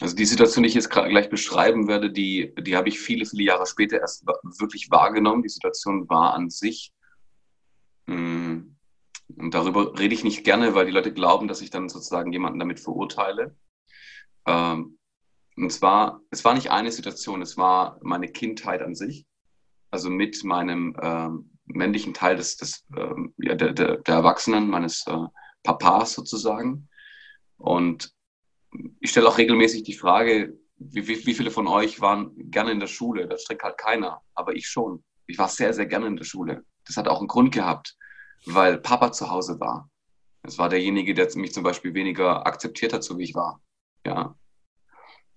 Also 0.00 0.14
die 0.14 0.26
Situation, 0.26 0.62
die 0.62 0.68
ich 0.68 0.74
jetzt 0.74 0.90
gleich 0.90 1.30
beschreiben 1.30 1.88
werde, 1.88 2.10
die, 2.10 2.54
die 2.60 2.76
habe 2.76 2.88
ich 2.88 3.00
viele, 3.00 3.24
viele 3.24 3.44
Jahre 3.44 3.66
später 3.66 3.98
erst 3.98 4.26
wirklich 4.26 4.90
wahrgenommen. 4.90 5.42
Die 5.42 5.48
Situation 5.48 6.08
war 6.08 6.34
an 6.34 6.50
sich. 6.50 6.92
Hm, 8.06 8.76
und 9.36 9.54
darüber 9.54 9.98
rede 9.98 10.14
ich 10.14 10.22
nicht 10.22 10.44
gerne, 10.44 10.74
weil 10.74 10.86
die 10.86 10.92
Leute 10.92 11.12
glauben, 11.12 11.48
dass 11.48 11.62
ich 11.62 11.70
dann 11.70 11.88
sozusagen 11.88 12.32
jemanden 12.32 12.58
damit 12.58 12.78
verurteile. 12.78 13.56
Ähm, 14.46 14.98
und 15.56 15.72
zwar, 15.72 16.20
es 16.30 16.44
war 16.44 16.54
nicht 16.54 16.70
eine 16.70 16.92
Situation, 16.92 17.40
es 17.40 17.56
war 17.56 17.98
meine 18.02 18.28
Kindheit 18.28 18.82
an 18.82 18.94
sich. 18.94 19.26
Also 19.90 20.10
mit 20.10 20.44
meinem 20.44 20.94
ähm, 21.00 21.58
männlichen 21.64 22.12
Teil 22.12 22.36
des, 22.36 22.56
des 22.56 22.84
ähm, 22.96 23.34
ja, 23.38 23.54
der, 23.54 23.72
der, 23.72 24.02
Erwachsenen, 24.04 24.68
meines 24.68 25.06
äh, 25.06 25.26
Papas 25.62 26.12
sozusagen. 26.12 26.88
Und 27.56 28.12
ich 29.00 29.10
stelle 29.10 29.28
auch 29.28 29.38
regelmäßig 29.38 29.82
die 29.82 29.94
Frage, 29.94 30.58
wie, 30.78 31.06
wie, 31.08 31.34
viele 31.34 31.50
von 31.50 31.66
euch 31.66 32.00
waren 32.00 32.32
gerne 32.50 32.70
in 32.72 32.80
der 32.80 32.86
Schule? 32.86 33.26
Das 33.26 33.42
streckt 33.42 33.62
halt 33.62 33.78
keiner, 33.78 34.20
aber 34.34 34.54
ich 34.54 34.66
schon. 34.68 35.02
Ich 35.26 35.38
war 35.38 35.48
sehr, 35.48 35.72
sehr 35.72 35.86
gerne 35.86 36.06
in 36.06 36.16
der 36.16 36.24
Schule. 36.24 36.64
Das 36.86 36.96
hat 36.96 37.08
auch 37.08 37.18
einen 37.18 37.28
Grund 37.28 37.52
gehabt, 37.52 37.96
weil 38.44 38.78
Papa 38.78 39.12
zu 39.12 39.30
Hause 39.30 39.58
war. 39.58 39.90
Es 40.42 40.58
war 40.58 40.68
derjenige, 40.68 41.14
der 41.14 41.28
mich 41.36 41.52
zum 41.52 41.64
Beispiel 41.64 41.94
weniger 41.94 42.46
akzeptiert 42.46 42.92
hat, 42.92 43.02
so 43.02 43.18
wie 43.18 43.24
ich 43.24 43.34
war. 43.34 43.60
Ja. 44.04 44.36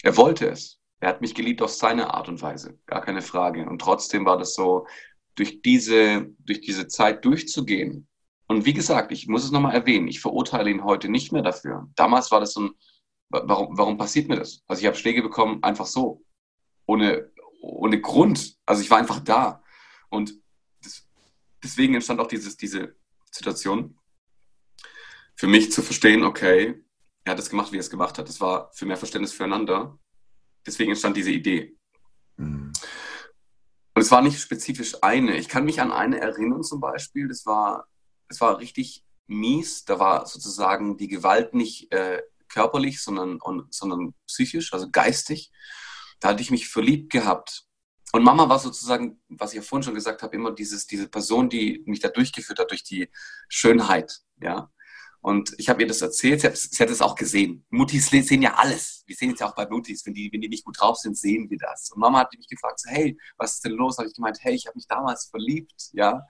Er 0.04 0.18
wollte 0.18 0.48
es. 0.50 0.80
Er 1.00 1.10
hat 1.10 1.22
mich 1.22 1.34
geliebt 1.34 1.62
auf 1.62 1.72
seine 1.72 2.14
Art 2.14 2.28
und 2.28 2.42
Weise. 2.42 2.78
Gar 2.86 3.02
keine 3.02 3.22
Frage. 3.22 3.68
Und 3.68 3.80
trotzdem 3.80 4.26
war 4.26 4.38
das 4.38 4.54
so, 4.54 4.86
durch 5.36 5.62
diese, 5.62 6.28
durch 6.40 6.62
diese 6.62 6.88
Zeit 6.88 7.24
durchzugehen. 7.24 8.08
Und 8.48 8.66
wie 8.66 8.74
gesagt, 8.74 9.12
ich 9.12 9.28
muss 9.28 9.46
es 9.46 9.52
nochmal 9.52 9.74
erwähnen, 9.74 10.08
ich 10.08 10.20
verurteile 10.20 10.70
ihn 10.70 10.84
heute 10.84 11.08
nicht 11.08 11.32
mehr 11.32 11.44
dafür. 11.44 11.88
Damals 11.96 12.32
war 12.32 12.40
das 12.40 12.54
so 12.54 12.62
ein, 12.62 12.72
warum, 13.30 13.78
warum 13.78 13.98
passiert 13.98 14.28
mir 14.28 14.38
das? 14.38 14.64
Also 14.68 14.82
ich 14.82 14.88
habe 14.88 14.98
Schläge 14.98 15.22
bekommen, 15.22 15.64
einfach 15.64 15.86
so, 15.86 16.24
ohne, 16.86 17.32
ohne 17.62 18.02
Grund. 18.02 18.58
Also 18.66 18.82
ich 18.82 18.90
war 18.90 18.98
einfach 18.98 19.20
da. 19.20 19.64
Und 20.10 20.34
das, 20.82 21.08
deswegen 21.64 21.94
entstand 21.94 22.20
auch 22.20 22.28
dieses, 22.28 22.58
diese 22.58 22.96
Situation, 23.32 23.98
für 25.36 25.48
mich 25.48 25.72
zu 25.72 25.82
verstehen, 25.82 26.24
okay, 26.24 26.84
er 27.24 27.32
hat 27.32 27.40
es 27.40 27.50
gemacht, 27.50 27.72
wie 27.72 27.78
er 27.78 27.82
es 27.82 27.90
gemacht 27.90 28.18
hat. 28.18 28.28
Das 28.28 28.42
war 28.42 28.72
für 28.74 28.86
mehr 28.86 28.98
Verständnis 28.98 29.34
füreinander. 29.34 29.98
Deswegen 30.66 30.92
entstand 30.92 31.16
diese 31.16 31.32
Idee. 31.32 31.78
Mhm. 32.38 32.74
Und 33.94 34.02
es 34.02 34.12
war 34.12 34.22
nicht 34.22 34.40
spezifisch 34.40 34.96
eine. 35.02 35.38
Ich 35.38 35.48
kann 35.48 35.66
mich 35.66 35.82
an 35.82 35.92
eine 35.92 36.20
erinnern 36.20 36.64
zum 36.64 36.80
Beispiel. 36.80 37.28
Das 37.28 37.46
war, 37.46 37.88
das 38.28 38.42
war 38.42 38.60
richtig 38.60 39.06
mies. 39.28 39.86
Da 39.86 40.00
war 40.00 40.26
sozusagen 40.26 40.98
die 40.98 41.08
Gewalt 41.08 41.54
nicht 41.54 41.92
äh, 41.92 42.22
körperlich, 42.50 43.02
sondern, 43.02 43.40
und, 43.42 43.74
sondern 43.74 44.14
psychisch, 44.28 44.74
also 44.74 44.90
geistig. 44.92 45.52
Da 46.20 46.30
hatte 46.30 46.42
ich 46.42 46.52
mich 46.52 46.68
verliebt 46.68 47.12
gehabt. 47.12 47.66
Und 48.12 48.24
Mama 48.24 48.50
war 48.50 48.60
sozusagen, 48.60 49.22
was 49.30 49.52
ich 49.52 49.58
ja 49.58 49.62
vorhin 49.62 49.84
schon 49.84 49.94
gesagt 49.94 50.24
habe, 50.24 50.36
immer 50.36 50.52
dieses, 50.52 50.88
diese 50.88 51.08
Person, 51.08 51.50
die 51.50 51.84
mich 51.86 52.00
da 52.00 52.10
durchgeführt 52.10 52.60
hat 52.60 52.72
durch 52.72 52.84
die 52.84 53.10
Schönheit. 53.48 54.22
Ja. 54.42 54.72
Und 55.22 55.54
ich 55.58 55.70
habe 55.70 55.82
ihr 55.82 55.88
das 55.88 56.02
erzählt, 56.02 56.42
sie 56.42 56.48
hat, 56.48 56.90
es 56.90 57.02
auch 57.02 57.16
gesehen. 57.16 57.66
Muttis 57.70 58.08
sehen 58.08 58.42
ja 58.42 58.56
alles. 58.56 59.04
Wir 59.06 59.16
sehen 59.16 59.34
es 59.34 59.40
ja 59.40 59.50
auch 59.50 59.56
bei 59.56 59.68
Muttis, 59.68 60.06
wenn 60.06 60.14
die, 60.14 60.32
wenn 60.32 60.42
die 60.42 60.48
nicht 60.48 60.64
gut 60.64 60.80
drauf 60.80 60.98
sind, 60.98 61.18
sehen 61.18 61.50
wir 61.50 61.58
das. 61.58 61.92
Und 61.92 62.00
Mama 62.00 62.20
hat 62.20 62.34
mich 62.36 62.48
gefragt, 62.48 62.80
so, 62.80 62.90
hey, 62.90 63.18
was 63.38 63.56
ist 63.56 63.66
denn 63.66 63.74
los? 63.74 63.98
Habe 63.98 64.08
ich 64.08 64.16
gemeint, 64.16 64.38
hey, 64.42 64.56
ich 64.56 64.66
habe 64.66 64.78
mich 64.78 64.88
damals 64.88 65.26
verliebt, 65.26 65.90
ja. 65.92 66.26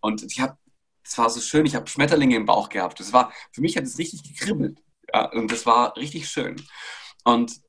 Und 0.00 0.22
ich 0.22 0.40
habe, 0.40 0.56
es 1.04 1.18
war 1.18 1.28
so 1.28 1.40
schön, 1.40 1.66
ich 1.66 1.74
habe 1.74 1.86
Schmetterlinge 1.86 2.36
im 2.36 2.46
Bauch 2.46 2.70
gehabt. 2.70 2.98
Das 2.98 3.12
war, 3.12 3.32
für 3.52 3.60
mich 3.60 3.76
hat 3.76 3.84
es 3.84 3.98
richtig 3.98 4.22
gekribbelt. 4.22 4.82
Ja, 5.12 5.30
und 5.32 5.50
das 5.50 5.66
war 5.66 5.96
richtig 5.96 6.28
schön. 6.28 6.56
Und 7.24 7.60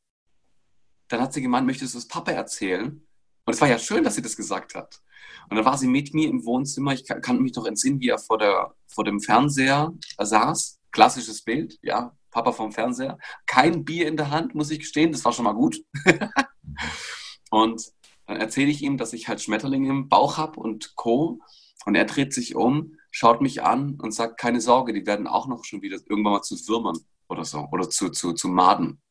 dann 1.07 1.21
hat 1.21 1.33
sie 1.33 1.41
gemeint, 1.41 1.67
möchtest 1.67 1.93
du 1.93 1.97
es 1.97 2.07
Papa 2.07 2.31
erzählen? 2.31 3.05
Und 3.45 3.53
es 3.53 3.61
war 3.61 3.67
ja 3.67 3.79
schön, 3.79 4.03
dass 4.03 4.15
sie 4.15 4.21
das 4.21 4.35
gesagt 4.35 4.75
hat. 4.75 5.01
Und 5.49 5.57
dann 5.57 5.65
war 5.65 5.77
sie 5.77 5.87
mit 5.87 6.13
mir 6.13 6.29
im 6.29 6.45
Wohnzimmer. 6.45 6.93
Ich 6.93 7.05
kann, 7.05 7.41
mich 7.41 7.55
noch 7.55 7.65
entsinnen, 7.65 7.99
wie 7.99 8.09
er 8.09 8.19
vor, 8.19 8.37
der, 8.37 8.73
vor 8.87 9.03
dem 9.03 9.19
Fernseher 9.19 9.91
saß. 10.17 10.79
Klassisches 10.91 11.43
Bild, 11.43 11.77
ja, 11.81 12.15
Papa 12.29 12.51
vom 12.51 12.71
Fernseher. 12.71 13.17
Kein 13.45 13.83
Bier 13.83 14.07
in 14.07 14.17
der 14.17 14.29
Hand, 14.29 14.55
muss 14.55 14.71
ich 14.71 14.79
gestehen. 14.79 15.11
Das 15.11 15.25
war 15.25 15.33
schon 15.33 15.45
mal 15.45 15.53
gut. 15.53 15.83
und 17.49 17.83
dann 18.27 18.37
erzähle 18.37 18.71
ich 18.71 18.81
ihm, 18.81 18.97
dass 18.97 19.13
ich 19.13 19.27
halt 19.27 19.41
Schmetterlinge 19.41 19.89
im 19.89 20.09
Bauch 20.09 20.37
habe 20.37 20.59
und 20.59 20.95
Co. 20.95 21.39
Und 21.85 21.95
er 21.95 22.05
dreht 22.05 22.33
sich 22.33 22.55
um, 22.55 22.97
schaut 23.09 23.41
mich 23.41 23.63
an 23.63 23.97
und 23.99 24.11
sagt, 24.11 24.39
keine 24.39 24.61
Sorge, 24.61 24.93
die 24.93 25.05
werden 25.05 25.27
auch 25.27 25.47
noch 25.47 25.65
schon 25.65 25.81
wieder 25.81 25.97
irgendwann 26.07 26.33
mal 26.33 26.41
zu 26.41 26.55
Würmern 26.67 26.97
oder 27.31 27.45
so 27.45 27.67
oder 27.71 27.89
zu, 27.89 28.09
zu, 28.09 28.33
zu 28.33 28.47
Maden. 28.47 29.01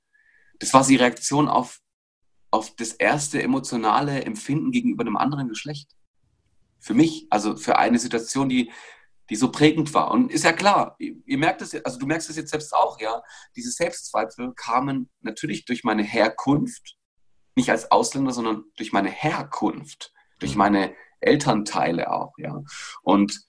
Das 0.58 0.72
war 0.74 0.86
die 0.86 0.96
Reaktion 0.96 1.48
auf, 1.48 1.80
auf 2.50 2.74
das 2.76 2.92
erste 2.92 3.42
emotionale 3.42 4.24
Empfinden 4.24 4.70
gegenüber 4.70 5.02
einem 5.02 5.16
anderen 5.16 5.48
Geschlecht 5.48 5.90
für 6.80 6.94
mich, 6.94 7.26
also 7.30 7.56
für 7.56 7.78
eine 7.78 7.98
Situation, 7.98 8.48
die, 8.48 8.72
die 9.28 9.36
so 9.36 9.50
prägend 9.52 9.92
war. 9.94 10.10
Und 10.10 10.32
ist 10.32 10.44
ja 10.44 10.52
klar, 10.52 10.96
ihr, 10.98 11.16
ihr 11.24 11.38
merkt 11.38 11.62
es, 11.62 11.74
also 11.84 11.98
du 11.98 12.06
merkst 12.06 12.30
es 12.30 12.36
jetzt 12.36 12.50
selbst 12.50 12.74
auch, 12.74 13.00
ja, 13.00 13.22
diese 13.54 13.70
Selbstzweifel 13.70 14.52
kamen 14.54 15.10
natürlich 15.20 15.64
durch 15.66 15.84
meine 15.84 16.02
Herkunft, 16.02 16.96
nicht 17.54 17.70
als 17.70 17.90
Ausländer, 17.90 18.32
sondern 18.32 18.64
durch 18.76 18.92
meine 18.92 19.10
Herkunft, 19.10 20.12
durch 20.38 20.56
meine 20.56 20.94
Elternteile 21.20 22.10
auch, 22.10 22.32
ja. 22.38 22.62
Und 23.02 23.40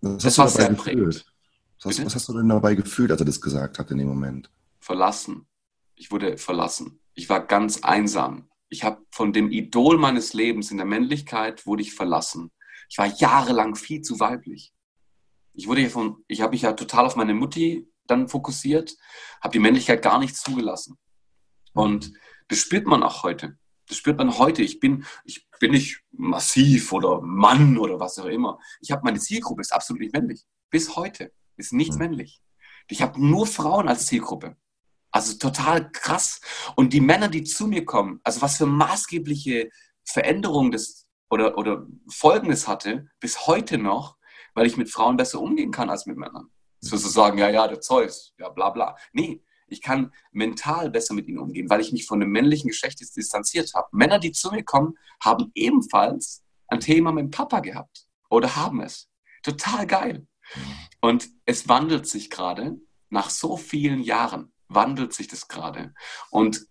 was 0.00 0.22
das 0.22 0.38
war 0.38 0.48
sehr 0.48 0.72
prägend. 0.74 1.24
Was, 1.82 2.04
was 2.04 2.14
hast 2.14 2.28
du 2.28 2.32
denn 2.34 2.48
dabei 2.48 2.74
gefühlt, 2.74 3.10
als 3.10 3.20
er 3.20 3.26
das 3.26 3.40
gesagt 3.40 3.78
hat 3.78 3.90
in 3.90 3.98
dem 3.98 4.08
Moment? 4.08 4.50
Verlassen. 4.80 5.46
Ich 5.94 6.10
wurde 6.10 6.38
verlassen. 6.38 7.00
Ich 7.14 7.28
war 7.28 7.44
ganz 7.46 7.82
einsam 7.82 8.48
ich 8.68 8.84
habe 8.84 9.04
von 9.10 9.32
dem 9.32 9.50
Idol 9.50 9.98
meines 9.98 10.32
Lebens 10.32 10.70
in 10.70 10.76
der 10.76 10.86
Männlichkeit 10.86 11.66
wurde 11.66 11.82
ich 11.82 11.94
verlassen. 11.94 12.50
Ich 12.88 12.98
war 12.98 13.06
jahrelang 13.06 13.74
viel 13.74 14.02
zu 14.02 14.20
weiblich. 14.20 14.72
Ich 15.54 15.66
wurde 15.66 15.88
von, 15.90 16.24
ich 16.28 16.40
habe 16.40 16.52
mich 16.52 16.62
ja 16.62 16.72
total 16.72 17.06
auf 17.06 17.16
meine 17.16 17.34
Mutti 17.34 17.90
dann 18.06 18.28
fokussiert, 18.28 18.96
habe 19.42 19.52
die 19.52 19.58
Männlichkeit 19.58 20.02
gar 20.02 20.18
nicht 20.18 20.36
zugelassen. 20.36 20.96
Und 21.74 22.12
das 22.48 22.58
spürt 22.58 22.86
man 22.86 23.02
auch 23.02 23.22
heute. 23.22 23.58
Das 23.86 23.96
spürt 23.96 24.18
man 24.18 24.38
heute. 24.38 24.62
Ich 24.62 24.80
bin, 24.80 25.04
ich 25.24 25.48
bin 25.60 25.72
nicht 25.72 26.02
massiv 26.12 26.92
oder 26.92 27.20
Mann 27.20 27.78
oder 27.78 27.98
was 27.98 28.18
auch 28.18 28.26
immer. 28.26 28.58
Ich 28.80 28.90
habe 28.90 29.02
meine 29.04 29.18
Zielgruppe 29.18 29.62
ist 29.62 29.72
absolut 29.72 30.00
nicht 30.00 30.12
männlich. 30.12 30.44
Bis 30.70 30.96
heute 30.96 31.32
ist 31.58 31.72
nichts 31.72 31.96
mhm. 31.96 32.02
männlich. 32.02 32.42
Ich 32.88 33.02
habe 33.02 33.24
nur 33.24 33.46
Frauen 33.46 33.88
als 33.88 34.06
Zielgruppe. 34.06 34.56
Also 35.10 35.38
total 35.38 35.90
krass. 35.90 36.40
Und 36.76 36.92
die 36.92 37.00
Männer, 37.00 37.28
die 37.28 37.44
zu 37.44 37.66
mir 37.66 37.84
kommen, 37.84 38.20
also 38.24 38.42
was 38.42 38.56
für 38.56 38.66
maßgebliche 38.66 39.70
Veränderungen 40.04 40.70
das 40.70 41.06
oder, 41.30 41.58
oder 41.58 41.86
Folgendes 42.10 42.68
hatte, 42.68 43.08
bis 43.20 43.46
heute 43.46 43.78
noch, 43.78 44.16
weil 44.54 44.66
ich 44.66 44.76
mit 44.76 44.90
Frauen 44.90 45.16
besser 45.16 45.40
umgehen 45.40 45.70
kann 45.70 45.90
als 45.90 46.06
mit 46.06 46.16
Männern. 46.16 46.50
So 46.80 46.96
zu 46.96 47.08
sagen, 47.08 47.38
ja, 47.38 47.50
ja, 47.50 47.66
der 47.68 47.80
Zeus, 47.80 48.34
ja, 48.38 48.48
bla, 48.48 48.70
bla. 48.70 48.96
Nee, 49.12 49.42
ich 49.66 49.82
kann 49.82 50.12
mental 50.32 50.90
besser 50.90 51.14
mit 51.14 51.28
ihnen 51.28 51.38
umgehen, 51.38 51.68
weil 51.68 51.80
ich 51.80 51.92
mich 51.92 52.06
von 52.06 52.20
dem 52.20 52.30
männlichen 52.30 52.68
Geschlecht 52.68 53.00
distanziert 53.00 53.74
habe. 53.74 53.88
Männer, 53.92 54.18
die 54.18 54.32
zu 54.32 54.50
mir 54.50 54.64
kommen, 54.64 54.96
haben 55.22 55.50
ebenfalls 55.54 56.42
ein 56.68 56.80
Thema 56.80 57.12
mit 57.12 57.24
dem 57.24 57.30
Papa 57.30 57.60
gehabt 57.60 58.06
oder 58.30 58.56
haben 58.56 58.80
es. 58.80 59.08
Total 59.42 59.86
geil. 59.86 60.26
Und 61.00 61.28
es 61.44 61.68
wandelt 61.68 62.06
sich 62.06 62.30
gerade 62.30 62.80
nach 63.10 63.30
so 63.30 63.56
vielen 63.56 64.02
Jahren 64.02 64.52
wandelt 64.68 65.14
sich 65.14 65.28
das 65.28 65.48
gerade. 65.48 65.94
Und 66.30 66.66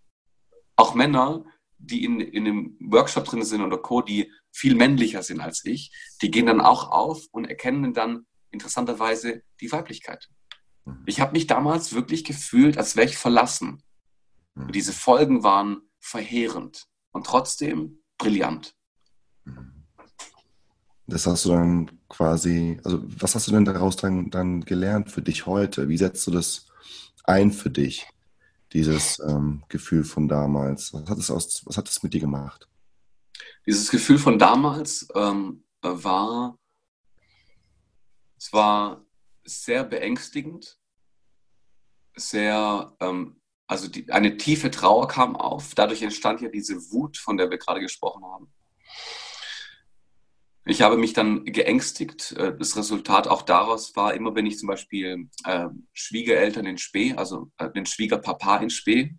auch 0.75 0.93
Männer, 0.93 1.45
die 1.79 2.03
in, 2.03 2.19
in 2.19 2.47
einem 2.47 2.77
Workshop 2.79 3.25
drin 3.25 3.43
sind 3.43 3.61
oder 3.61 3.77
Co., 3.77 4.01
die 4.01 4.31
viel 4.51 4.75
männlicher 4.75 5.23
sind 5.23 5.41
als 5.41 5.65
ich, 5.65 5.91
die 6.21 6.31
gehen 6.31 6.45
dann 6.45 6.61
auch 6.61 6.91
auf 6.91 7.25
und 7.31 7.45
erkennen 7.45 7.93
dann 7.93 8.25
interessanterweise 8.51 9.43
die 9.61 9.71
Weiblichkeit. 9.71 10.29
Mhm. 10.85 11.03
Ich 11.05 11.19
habe 11.19 11.33
mich 11.33 11.47
damals 11.47 11.93
wirklich 11.93 12.23
gefühlt, 12.23 12.77
als 12.77 12.95
wäre 12.95 13.07
ich 13.07 13.17
verlassen. 13.17 13.83
Und 14.55 14.67
mhm. 14.67 14.71
diese 14.71 14.93
Folgen 14.93 15.43
waren 15.43 15.81
verheerend 15.99 16.87
und 17.11 17.25
trotzdem 17.25 18.03
brillant. 18.17 18.75
Das 21.07 21.25
hast 21.25 21.45
du 21.45 21.49
dann 21.49 21.89
quasi, 22.09 22.79
also 22.83 22.99
was 23.01 23.33
hast 23.33 23.47
du 23.47 23.51
denn 23.53 23.63
daraus 23.63 23.95
dann, 23.95 24.29
dann 24.29 24.61
gelernt 24.61 25.09
für 25.09 25.21
dich 25.21 25.45
heute? 25.45 25.87
Wie 25.87 25.97
setzt 25.97 26.27
du 26.27 26.31
das 26.31 26.67
ein 27.23 27.51
für 27.51 27.69
dich, 27.69 28.05
dieses 28.73 29.19
ähm, 29.19 29.63
Gefühl 29.69 30.03
von 30.03 30.27
damals? 30.27 30.93
Was 30.93 31.09
hat, 31.09 31.17
es 31.17 31.31
aus, 31.31 31.65
was 31.65 31.77
hat 31.77 31.87
es 31.87 32.03
mit 32.03 32.13
dir 32.13 32.19
gemacht? 32.19 32.67
Dieses 33.65 33.89
Gefühl 33.89 34.19
von 34.19 34.37
damals 34.37 35.07
ähm, 35.15 35.63
war, 35.81 36.57
es 38.37 38.51
war 38.51 39.05
sehr 39.45 39.85
beängstigend, 39.85 40.77
sehr, 42.15 42.95
ähm, 42.99 43.39
also 43.65 43.87
die, 43.87 44.11
eine 44.11 44.35
tiefe 44.35 44.71
Trauer 44.71 45.07
kam 45.07 45.37
auf. 45.37 45.73
Dadurch 45.73 46.01
entstand 46.01 46.41
ja 46.41 46.49
diese 46.49 46.91
Wut, 46.91 47.17
von 47.17 47.37
der 47.37 47.49
wir 47.49 47.57
gerade 47.57 47.79
gesprochen 47.79 48.25
haben. 48.25 48.51
Ich 50.69 50.81
habe 50.81 50.97
mich 50.97 51.13
dann 51.13 51.45
geängstigt. 51.45 52.33
Äh, 52.33 52.57
das 52.57 52.75
Resultat 52.75 53.27
auch 53.27 53.41
daraus 53.41 53.95
war, 53.95 54.13
immer 54.13 54.35
wenn 54.35 54.45
ich 54.45 54.59
zum 54.59 54.67
Beispiel 54.67 55.29
äh, 55.45 55.67
Schwiegereltern 55.93 56.65
in 56.65 56.77
Spee, 56.77 57.13
also 57.15 57.51
äh, 57.57 57.71
den 57.71 57.85
Schwiegerpapa 57.85 58.57
in 58.57 58.69
Spee, 58.69 59.15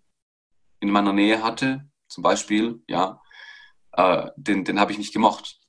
in 0.79 0.91
meiner 0.91 1.11
Nähe 1.11 1.43
hatte, 1.43 1.89
zum 2.07 2.21
Beispiel, 2.21 2.83
ja, 2.87 3.19
äh, 3.93 4.29
den, 4.35 4.63
den 4.63 4.79
habe 4.79 4.91
ich 4.91 4.99
nicht 4.99 5.13
gemocht. 5.13 5.59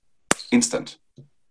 Instant. 0.50 1.00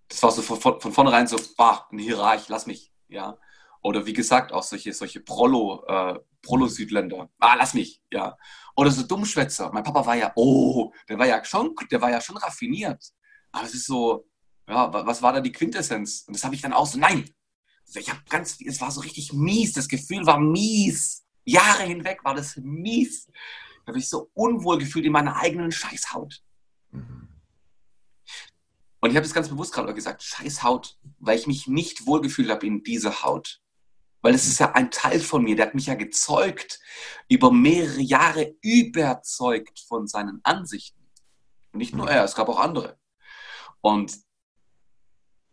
Das 0.07 0.21
war 0.21 0.31
so 0.31 0.43
von, 0.43 0.79
von 0.79 0.91
vornherein 0.91 1.27
so, 1.27 1.37
bah, 1.57 1.87
ein 1.91 1.97
Hierarch, 1.97 2.49
lass 2.49 2.67
mich, 2.67 2.91
ja. 3.07 3.37
Oder 3.81 4.05
wie 4.05 4.13
gesagt, 4.13 4.51
auch 4.51 4.63
solche, 4.63 4.93
solche 4.93 5.21
Prolo, 5.21 5.85
äh, 5.87 6.19
Prolo-Südländer. 6.43 7.29
Ah, 7.39 7.55
lass 7.55 7.73
mich, 7.73 8.01
ja. 8.11 8.37
Oder 8.75 8.91
so 8.91 9.03
Dummschwätzer. 9.03 9.71
Mein 9.73 9.83
Papa 9.83 10.05
war 10.05 10.15
ja, 10.15 10.31
oh, 10.35 10.91
der 11.07 11.17
war 11.17 11.25
ja 11.25 11.43
schon, 11.43 11.73
der 11.89 12.01
war 12.01 12.11
ja 12.11 12.21
schon 12.21 12.37
raffiniert. 12.37 13.03
Aber 13.51 13.65
es 13.65 13.73
ist 13.73 13.85
so, 13.85 14.27
ja, 14.67 14.91
was 14.93 15.21
war 15.21 15.33
da 15.33 15.41
die 15.41 15.51
Quintessenz? 15.51 16.23
Und 16.27 16.35
das 16.35 16.43
habe 16.43 16.55
ich 16.55 16.61
dann 16.61 16.73
auch 16.73 16.87
so, 16.87 16.97
nein. 16.97 17.29
Ich 17.95 18.09
habe 18.09 18.21
ganz, 18.29 18.59
es 18.61 18.81
war 18.81 18.91
so 18.91 19.01
richtig 19.01 19.33
mies. 19.33 19.73
Das 19.73 19.87
Gefühl 19.87 20.25
war 20.25 20.39
mies. 20.39 21.25
Jahre 21.43 21.83
hinweg 21.83 22.23
war 22.23 22.35
das 22.35 22.55
mies. 22.57 23.25
Da 23.85 23.87
habe 23.87 23.99
ich 23.99 24.07
so 24.07 24.29
unwohl 24.33 24.77
gefühlt 24.77 25.05
in 25.05 25.11
meiner 25.11 25.37
eigenen 25.37 25.71
Scheißhaut. 25.71 26.43
Mhm. 26.91 27.29
Und 28.99 29.09
ich 29.09 29.15
habe 29.15 29.25
das 29.25 29.33
ganz 29.33 29.49
bewusst 29.49 29.73
gerade 29.73 29.93
gesagt, 29.93 30.21
Scheißhaut, 30.21 30.99
weil 31.19 31.39
ich 31.39 31.47
mich 31.47 31.67
nicht 31.67 32.05
wohlgefühlt 32.05 32.49
habe 32.49 32.67
in 32.67 32.83
dieser 32.83 33.23
Haut. 33.23 33.61
Weil 34.21 34.35
es 34.35 34.47
ist 34.47 34.59
ja 34.59 34.73
ein 34.73 34.91
Teil 34.91 35.21
von 35.21 35.43
mir, 35.43 35.55
der 35.55 35.67
hat 35.67 35.75
mich 35.75 35.85
ja 35.85 35.95
gezeugt, 35.95 36.79
über 37.29 37.51
mehrere 37.51 38.01
Jahre 38.01 38.55
überzeugt 38.61 39.79
von 39.87 40.07
seinen 40.07 40.41
Ansichten. 40.43 40.99
Und 41.71 41.79
nicht 41.79 41.95
nur 41.95 42.09
er, 42.09 42.25
es 42.25 42.35
gab 42.35 42.49
auch 42.49 42.59
andere. 42.59 42.99
Und 43.81 44.17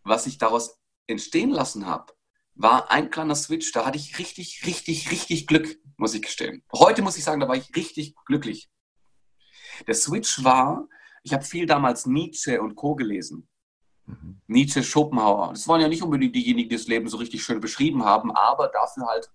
was 0.03 0.27
ich 0.27 0.37
daraus 0.37 0.79
entstehen 1.07 1.49
lassen 1.49 1.85
habe, 1.85 2.13
war 2.55 2.89
ein 2.91 3.09
kleiner 3.09 3.35
Switch. 3.35 3.71
Da 3.71 3.85
hatte 3.85 3.97
ich 3.97 4.17
richtig, 4.19 4.65
richtig, 4.65 5.11
richtig 5.11 5.47
Glück, 5.47 5.79
muss 5.97 6.13
ich 6.13 6.21
gestehen. 6.21 6.63
Heute 6.73 7.01
muss 7.01 7.17
ich 7.17 7.23
sagen, 7.23 7.39
da 7.39 7.47
war 7.47 7.55
ich 7.55 7.75
richtig 7.75 8.15
glücklich. 8.25 8.69
Der 9.85 9.93
Switch 9.93 10.43
war, 10.43 10.87
ich 11.23 11.33
habe 11.33 11.43
viel 11.43 11.65
damals 11.65 12.05
Nietzsche 12.05 12.61
und 12.61 12.75
Co. 12.75 12.95
gelesen. 12.95 13.47
Mhm. 14.05 14.41
Nietzsche, 14.47 14.83
Schopenhauer. 14.83 15.49
Das 15.49 15.67
waren 15.67 15.81
ja 15.81 15.87
nicht 15.87 16.01
unbedingt 16.01 16.35
diejenigen, 16.35 16.69
die 16.69 16.75
das 16.75 16.87
Leben 16.87 17.07
so 17.07 17.17
richtig 17.17 17.43
schön 17.43 17.59
beschrieben 17.59 18.03
haben, 18.03 18.31
aber 18.31 18.69
dafür 18.69 19.05
halt, 19.07 19.29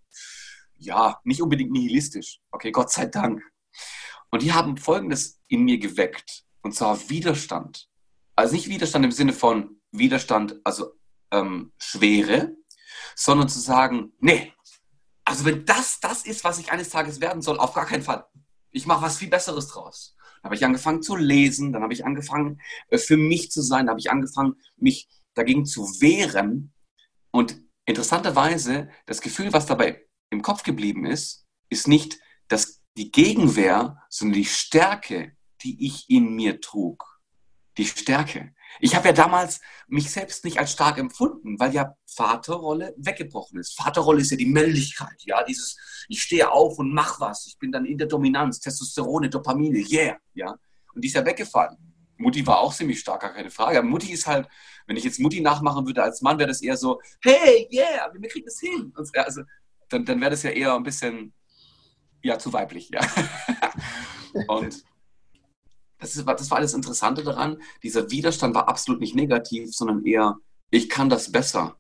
ja, 0.78 1.20
nicht 1.24 1.42
unbedingt 1.42 1.70
nihilistisch. 1.70 2.40
Okay, 2.50 2.72
Gott 2.72 2.90
sei 2.90 3.06
Dank. 3.06 3.42
Und 4.30 4.42
die 4.42 4.52
haben 4.52 4.76
Folgendes 4.76 5.40
in 5.48 5.62
mir 5.62 5.78
geweckt, 5.78 6.44
und 6.62 6.74
zwar 6.74 6.98
Widerstand. 7.08 7.88
Also 8.34 8.55
nicht 8.55 8.69
Widerstand 8.69 9.05
im 9.05 9.12
Sinne 9.12 9.32
von 9.32 9.81
Widerstand, 9.90 10.61
also 10.64 10.93
ähm, 11.31 11.73
Schwere, 11.79 12.56
sondern 13.14 13.49
zu 13.49 13.61
sagen, 13.61 14.12
nee, 14.20 14.52
also 15.25 15.44
wenn 15.44 15.64
das 15.64 16.00
das 16.00 16.25
ist, 16.25 16.44
was 16.44 16.58
ich 16.58 16.73
eines 16.73 16.90
Tages 16.90 17.20
werden 17.20 17.43
soll, 17.43 17.58
auf 17.58 17.75
gar 17.75 17.87
keinen 17.87 18.02
Fall. 18.02 18.26
Ich 18.70 18.87
mache 18.87 19.02
was 19.02 19.19
viel 19.19 19.29
Besseres 19.29 19.69
draus. 19.69 20.17
Dann 20.43 20.44
habe 20.44 20.55
ich 20.55 20.64
angefangen 20.64 21.02
zu 21.02 21.14
lesen, 21.14 21.73
dann 21.73 21.82
habe 21.82 21.93
ich 21.93 22.05
angefangen, 22.05 22.61
äh, 22.88 22.99
für 22.99 23.17
mich 23.17 23.50
zu 23.50 23.62
sein, 23.62 23.87
dann 23.87 23.90
habe 23.90 24.00
ich 24.00 24.11
angefangen, 24.11 24.56
mich 24.76 25.08
dagegen 25.34 25.64
zu 25.64 25.82
wehren. 26.00 26.73
Und 27.31 27.61
interessanterweise, 27.84 28.88
das 29.06 29.20
Gefühl, 29.20 29.52
was 29.52 29.67
dabei 29.67 30.05
im 30.31 30.43
Kopf 30.43 30.62
geblieben 30.62 31.06
ist, 31.06 31.46
ist 31.69 31.87
nicht 31.87 32.19
das, 32.49 32.82
die 32.96 33.12
Gegenwehr, 33.12 34.02
sondern 34.08 34.34
die 34.34 34.44
Stärke, 34.44 35.37
die 35.62 35.87
ich 35.87 36.11
in 36.11 36.34
mir 36.34 36.61
trug. 36.61 37.11
Die 37.78 37.86
Stärke. 37.86 38.54
Ich 38.80 38.94
habe 38.94 39.08
ja 39.08 39.12
damals 39.12 39.60
mich 39.86 40.10
selbst 40.10 40.44
nicht 40.44 40.58
als 40.58 40.72
stark 40.72 40.98
empfunden, 40.98 41.58
weil 41.58 41.74
ja 41.74 41.96
Vaterrolle 42.06 42.94
weggebrochen 42.96 43.58
ist. 43.58 43.76
Vaterrolle 43.76 44.20
ist 44.20 44.30
ja 44.30 44.36
die 44.36 44.46
Männlichkeit, 44.46 45.22
ja, 45.24 45.42
dieses, 45.44 45.76
ich 46.08 46.22
stehe 46.22 46.50
auf 46.50 46.78
und 46.78 46.92
mach 46.92 47.20
was, 47.20 47.46
ich 47.46 47.58
bin 47.58 47.72
dann 47.72 47.84
in 47.84 47.98
der 47.98 48.06
Dominanz, 48.06 48.60
Testosterone, 48.60 49.28
Dopamine, 49.30 49.78
yeah, 49.78 50.16
ja. 50.34 50.54
Und 50.94 51.02
die 51.02 51.08
ist 51.08 51.14
ja 51.14 51.24
weggefallen. 51.24 51.76
Mutti 52.19 52.46
war 52.46 52.60
auch 52.60 52.74
ziemlich 52.74 53.00
stark, 53.00 53.22
gar 53.22 53.32
keine 53.32 53.50
Frage. 53.50 53.78
Aber 53.78 53.88
Mutti 53.88 54.12
ist 54.12 54.26
halt, 54.26 54.48
wenn 54.86 54.96
ich 54.96 55.04
jetzt 55.04 55.19
Mutti 55.19 55.40
nachmachen 55.40 55.86
würde 55.86 56.02
als 56.02 56.22
Mann, 56.22 56.38
wäre 56.38 56.48
das 56.48 56.62
eher 56.62 56.76
so, 56.76 57.00
hey, 57.20 57.69
yeah, 57.72 58.10
wir 58.12 58.28
kriegen 58.28 58.46
das 58.46 58.60
hin. 58.60 58.92
Also, 59.14 59.42
dann, 59.88 60.04
dann 60.04 60.20
wäre 60.20 60.30
das 60.30 60.42
ja 60.42 60.50
eher 60.50 60.74
ein 60.74 60.82
bisschen, 60.82 61.34
ja, 62.22 62.38
zu 62.38 62.52
weiblich, 62.52 62.90
ja. 62.90 63.00
und 64.48 64.84
das, 66.02 66.16
ist, 66.16 66.26
das 66.26 66.50
war 66.50 66.58
alles 66.58 66.75
Interessante 66.75 67.22
daran. 67.22 67.62
Dieser 67.82 68.10
Widerstand 68.10 68.54
war 68.54 68.69
absolut 68.69 69.00
nicht 69.00 69.14
negativ, 69.14 69.72
sondern 69.72 70.04
eher, 70.04 70.37
ich 70.70 70.88
kann 70.88 71.08
das 71.08 71.31
besser. 71.31 71.76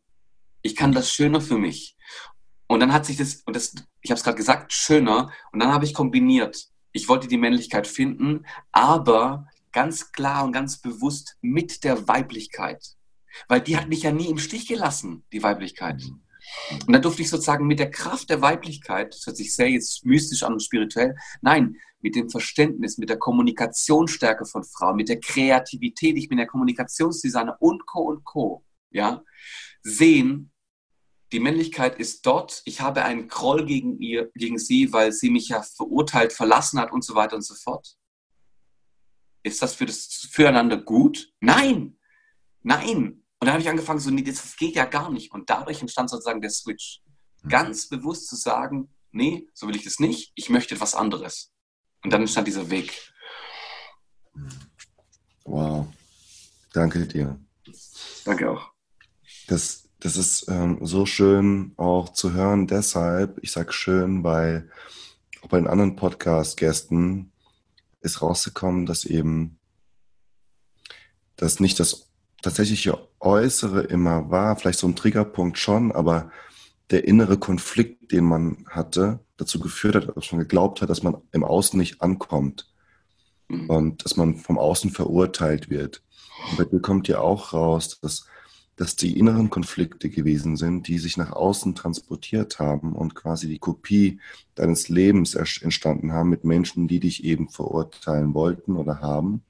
Ich 0.62 0.76
kann 0.76 0.92
das 0.92 1.10
schöner 1.10 1.40
für 1.40 1.58
mich. 1.58 1.96
Und 2.68 2.80
dann 2.80 2.92
hat 2.92 3.04
sich 3.04 3.16
das, 3.16 3.42
und 3.46 3.56
das, 3.56 3.74
ich 4.00 4.10
habe 4.10 4.18
es 4.18 4.24
gerade 4.24 4.36
gesagt, 4.36 4.72
schöner. 4.72 5.32
Und 5.52 5.60
dann 5.60 5.72
habe 5.72 5.84
ich 5.84 5.92
kombiniert. 5.92 6.68
Ich 6.92 7.08
wollte 7.08 7.26
die 7.26 7.36
Männlichkeit 7.36 7.86
finden, 7.86 8.46
aber 8.70 9.48
ganz 9.72 10.12
klar 10.12 10.44
und 10.44 10.52
ganz 10.52 10.80
bewusst 10.80 11.36
mit 11.40 11.82
der 11.82 12.06
Weiblichkeit. 12.06 12.94
Weil 13.48 13.60
die 13.60 13.76
hat 13.76 13.88
mich 13.88 14.02
ja 14.02 14.12
nie 14.12 14.28
im 14.28 14.38
Stich 14.38 14.68
gelassen, 14.68 15.24
die 15.32 15.42
Weiblichkeit. 15.42 16.00
Mhm. 16.00 16.22
Und 16.86 16.92
dann 16.92 17.02
durfte 17.02 17.22
ich 17.22 17.30
sozusagen 17.30 17.66
mit 17.66 17.78
der 17.78 17.90
Kraft 17.90 18.30
der 18.30 18.40
Weiblichkeit, 18.42 19.14
das 19.14 19.26
hört 19.26 19.36
sich 19.36 19.54
sehr 19.54 19.70
jetzt 19.70 20.04
mystisch 20.04 20.42
an 20.42 20.54
und 20.54 20.62
spirituell, 20.62 21.16
nein, 21.40 21.76
mit 22.00 22.16
dem 22.16 22.30
Verständnis, 22.30 22.98
mit 22.98 23.10
der 23.10 23.18
Kommunikationsstärke 23.18 24.44
von 24.44 24.64
Frauen, 24.64 24.96
mit 24.96 25.08
der 25.08 25.20
Kreativität, 25.20 26.16
ich 26.16 26.28
bin 26.28 26.38
der 26.38 26.46
Kommunikationsdesigner 26.46 27.56
und 27.60 27.86
Co. 27.86 28.02
und 28.02 28.24
Co. 28.24 28.64
Ja, 28.90 29.22
sehen, 29.82 30.52
die 31.32 31.40
Männlichkeit 31.40 31.98
ist 31.98 32.26
dort, 32.26 32.60
ich 32.66 32.80
habe 32.80 33.04
einen 33.04 33.28
Groll 33.28 33.64
gegen 33.64 33.98
ihr, 33.98 34.30
gegen 34.34 34.58
sie, 34.58 34.92
weil 34.92 35.12
sie 35.12 35.30
mich 35.30 35.48
ja 35.48 35.62
verurteilt, 35.62 36.32
verlassen 36.32 36.78
hat 36.78 36.92
und 36.92 37.04
so 37.04 37.14
weiter 37.14 37.36
und 37.36 37.42
so 37.42 37.54
fort. 37.54 37.96
Ist 39.42 39.62
das 39.62 39.74
für 39.74 39.86
das 39.86 40.28
Füreinander 40.30 40.76
gut? 40.76 41.32
Nein! 41.40 41.98
Nein! 42.62 43.21
Und 43.42 43.46
dann 43.46 43.54
habe 43.54 43.62
ich 43.62 43.68
angefangen, 43.68 43.98
so, 43.98 44.10
nee, 44.10 44.22
das 44.22 44.54
geht 44.54 44.76
ja 44.76 44.84
gar 44.84 45.10
nicht. 45.10 45.32
Und 45.32 45.50
dadurch 45.50 45.80
entstand 45.80 46.08
sozusagen 46.08 46.40
der 46.40 46.50
Switch. 46.50 47.02
Mhm. 47.42 47.48
Ganz 47.48 47.88
bewusst 47.88 48.28
zu 48.28 48.36
sagen, 48.36 48.88
nee, 49.10 49.48
so 49.52 49.66
will 49.66 49.74
ich 49.74 49.82
das 49.82 49.98
nicht, 49.98 50.30
ich 50.36 50.48
möchte 50.48 50.76
etwas 50.76 50.94
anderes. 50.94 51.50
Und 52.04 52.12
dann 52.12 52.20
entstand 52.20 52.46
dieser 52.46 52.70
Weg. 52.70 53.12
Wow. 55.42 55.88
Danke 56.72 57.04
dir. 57.04 57.36
Danke 58.24 58.48
auch. 58.48 58.70
Das, 59.48 59.88
das 59.98 60.16
ist 60.16 60.48
ähm, 60.48 60.78
so 60.80 61.04
schön 61.04 61.72
auch 61.78 62.10
zu 62.10 62.34
hören. 62.34 62.68
Deshalb, 62.68 63.40
ich 63.42 63.50
sage 63.50 63.72
schön, 63.72 64.22
weil 64.22 64.70
auch 65.40 65.48
bei 65.48 65.58
den 65.58 65.66
anderen 65.66 65.96
Podcast-Gästen 65.96 67.32
ist 68.02 68.22
rausgekommen, 68.22 68.86
dass 68.86 69.04
eben 69.04 69.58
das 71.34 71.58
nicht 71.58 71.80
das 71.80 72.08
tatsächliche 72.40 72.96
Äußere 73.22 73.82
immer 73.82 74.30
war, 74.30 74.56
vielleicht 74.56 74.80
so 74.80 74.88
ein 74.88 74.96
Triggerpunkt 74.96 75.58
schon, 75.58 75.92
aber 75.92 76.30
der 76.90 77.04
innere 77.04 77.38
Konflikt, 77.38 78.12
den 78.12 78.24
man 78.24 78.66
hatte, 78.68 79.20
dazu 79.36 79.60
geführt 79.60 79.94
hat, 79.94 80.16
dass 80.16 80.32
man 80.32 80.40
geglaubt 80.40 80.82
hat, 80.82 80.90
dass 80.90 81.02
man 81.02 81.16
im 81.32 81.44
Außen 81.44 81.78
nicht 81.78 82.02
ankommt 82.02 82.68
mhm. 83.48 83.70
und 83.70 84.04
dass 84.04 84.16
man 84.16 84.36
vom 84.36 84.58
Außen 84.58 84.90
verurteilt 84.90 85.70
wird. 85.70 86.02
Und 86.50 86.58
bei 86.58 86.64
dir 86.64 86.80
kommt 86.80 87.08
ja 87.08 87.20
auch 87.20 87.52
raus, 87.52 87.98
dass, 88.00 88.26
dass 88.76 88.96
die 88.96 89.16
inneren 89.18 89.50
Konflikte 89.50 90.10
gewesen 90.10 90.56
sind, 90.56 90.88
die 90.88 90.98
sich 90.98 91.16
nach 91.16 91.32
außen 91.32 91.74
transportiert 91.74 92.58
haben 92.58 92.92
und 92.92 93.14
quasi 93.14 93.48
die 93.48 93.58
Kopie 93.58 94.20
deines 94.56 94.88
Lebens 94.88 95.34
entstanden 95.34 96.12
haben 96.12 96.28
mit 96.28 96.44
Menschen, 96.44 96.88
die 96.88 97.00
dich 97.00 97.24
eben 97.24 97.48
verurteilen 97.48 98.34
wollten 98.34 98.76
oder 98.76 99.00
haben 99.00 99.42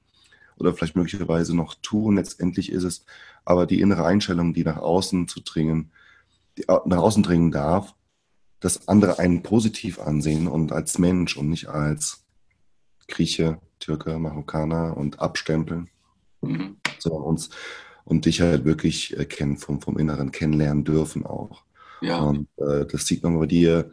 oder 0.57 0.73
vielleicht 0.73 0.95
möglicherweise 0.95 1.55
noch 1.55 1.75
tun. 1.75 2.15
Letztendlich 2.15 2.71
ist 2.71 2.83
es 2.83 3.05
aber 3.45 3.65
die 3.65 3.81
innere 3.81 4.05
Einstellung, 4.05 4.53
die 4.53 4.63
nach 4.63 4.77
außen 4.77 5.27
zu 5.27 5.41
dringen, 5.41 5.91
die 6.57 6.65
nach 6.67 6.97
außen 6.97 7.23
dringen 7.23 7.51
darf, 7.51 7.95
dass 8.59 8.87
andere 8.87 9.19
einen 9.19 9.43
positiv 9.43 9.99
ansehen 9.99 10.47
und 10.47 10.71
als 10.71 10.97
Mensch 10.97 11.35
und 11.35 11.49
nicht 11.49 11.67
als 11.67 12.23
Grieche, 13.07 13.59
Türke, 13.79 14.17
Marokkaner 14.17 14.95
und 14.95 15.19
abstempeln, 15.19 15.89
mhm. 16.41 16.77
sondern 16.99 17.23
uns 17.23 17.49
und 18.05 18.25
dich 18.25 18.41
halt 18.41 18.65
wirklich 18.65 19.15
kennen, 19.29 19.57
vom, 19.57 19.81
vom 19.81 19.97
Inneren 19.97 20.31
kennenlernen 20.31 20.83
dürfen 20.83 21.25
auch. 21.25 21.63
Ja. 22.01 22.19
Und 22.19 22.47
äh, 22.57 22.85
das 22.85 23.05
sieht 23.05 23.23
man 23.23 23.39
bei 23.39 23.45
dir, 23.45 23.91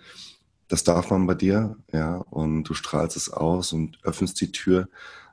das 0.68 0.84
darf 0.84 1.10
man 1.10 1.26
bei 1.26 1.34
dir, 1.34 1.76
ja, 1.92 2.16
und 2.16 2.64
du 2.64 2.74
strahlst 2.74 3.16
es 3.16 3.28
aus 3.28 3.72
und 3.72 3.98
öffnest 4.04 4.40
die 4.40 4.52
Tür 4.52 4.88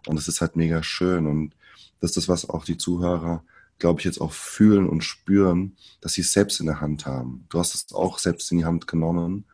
und 0.08 0.16
das 0.16 0.28
ist 0.28 0.42
halt 0.42 0.56
mega 0.56 0.84
schön. 0.84 1.28
Und 1.28 1.54
das 2.00 2.12
ist 2.12 2.18
das, 2.18 2.30
was 2.30 2.50
auch 2.50 2.66
die 2.66 2.78
Zuhörer, 2.78 3.44
glaube 3.80 4.00
ich, 4.00 4.06
jetzt 4.06 4.22
auch 4.22 4.34
fühlen 4.34 4.88
und 4.88 5.04
spüren, 5.04 5.76
dass 6.02 6.14
sie 6.14 6.22
es 6.22 6.34
selbst 6.34 6.60
in 6.60 6.66
der 6.66 6.82
Hand 6.82 7.06
haben. 7.06 7.46
Du 7.50 7.60
hast 7.60 7.76
es 7.76 7.94
auch 7.94 8.20
selbst 8.20 8.52
in 8.52 8.60
die 8.60 8.66
Hand 8.66 8.88
genommen 8.88 9.46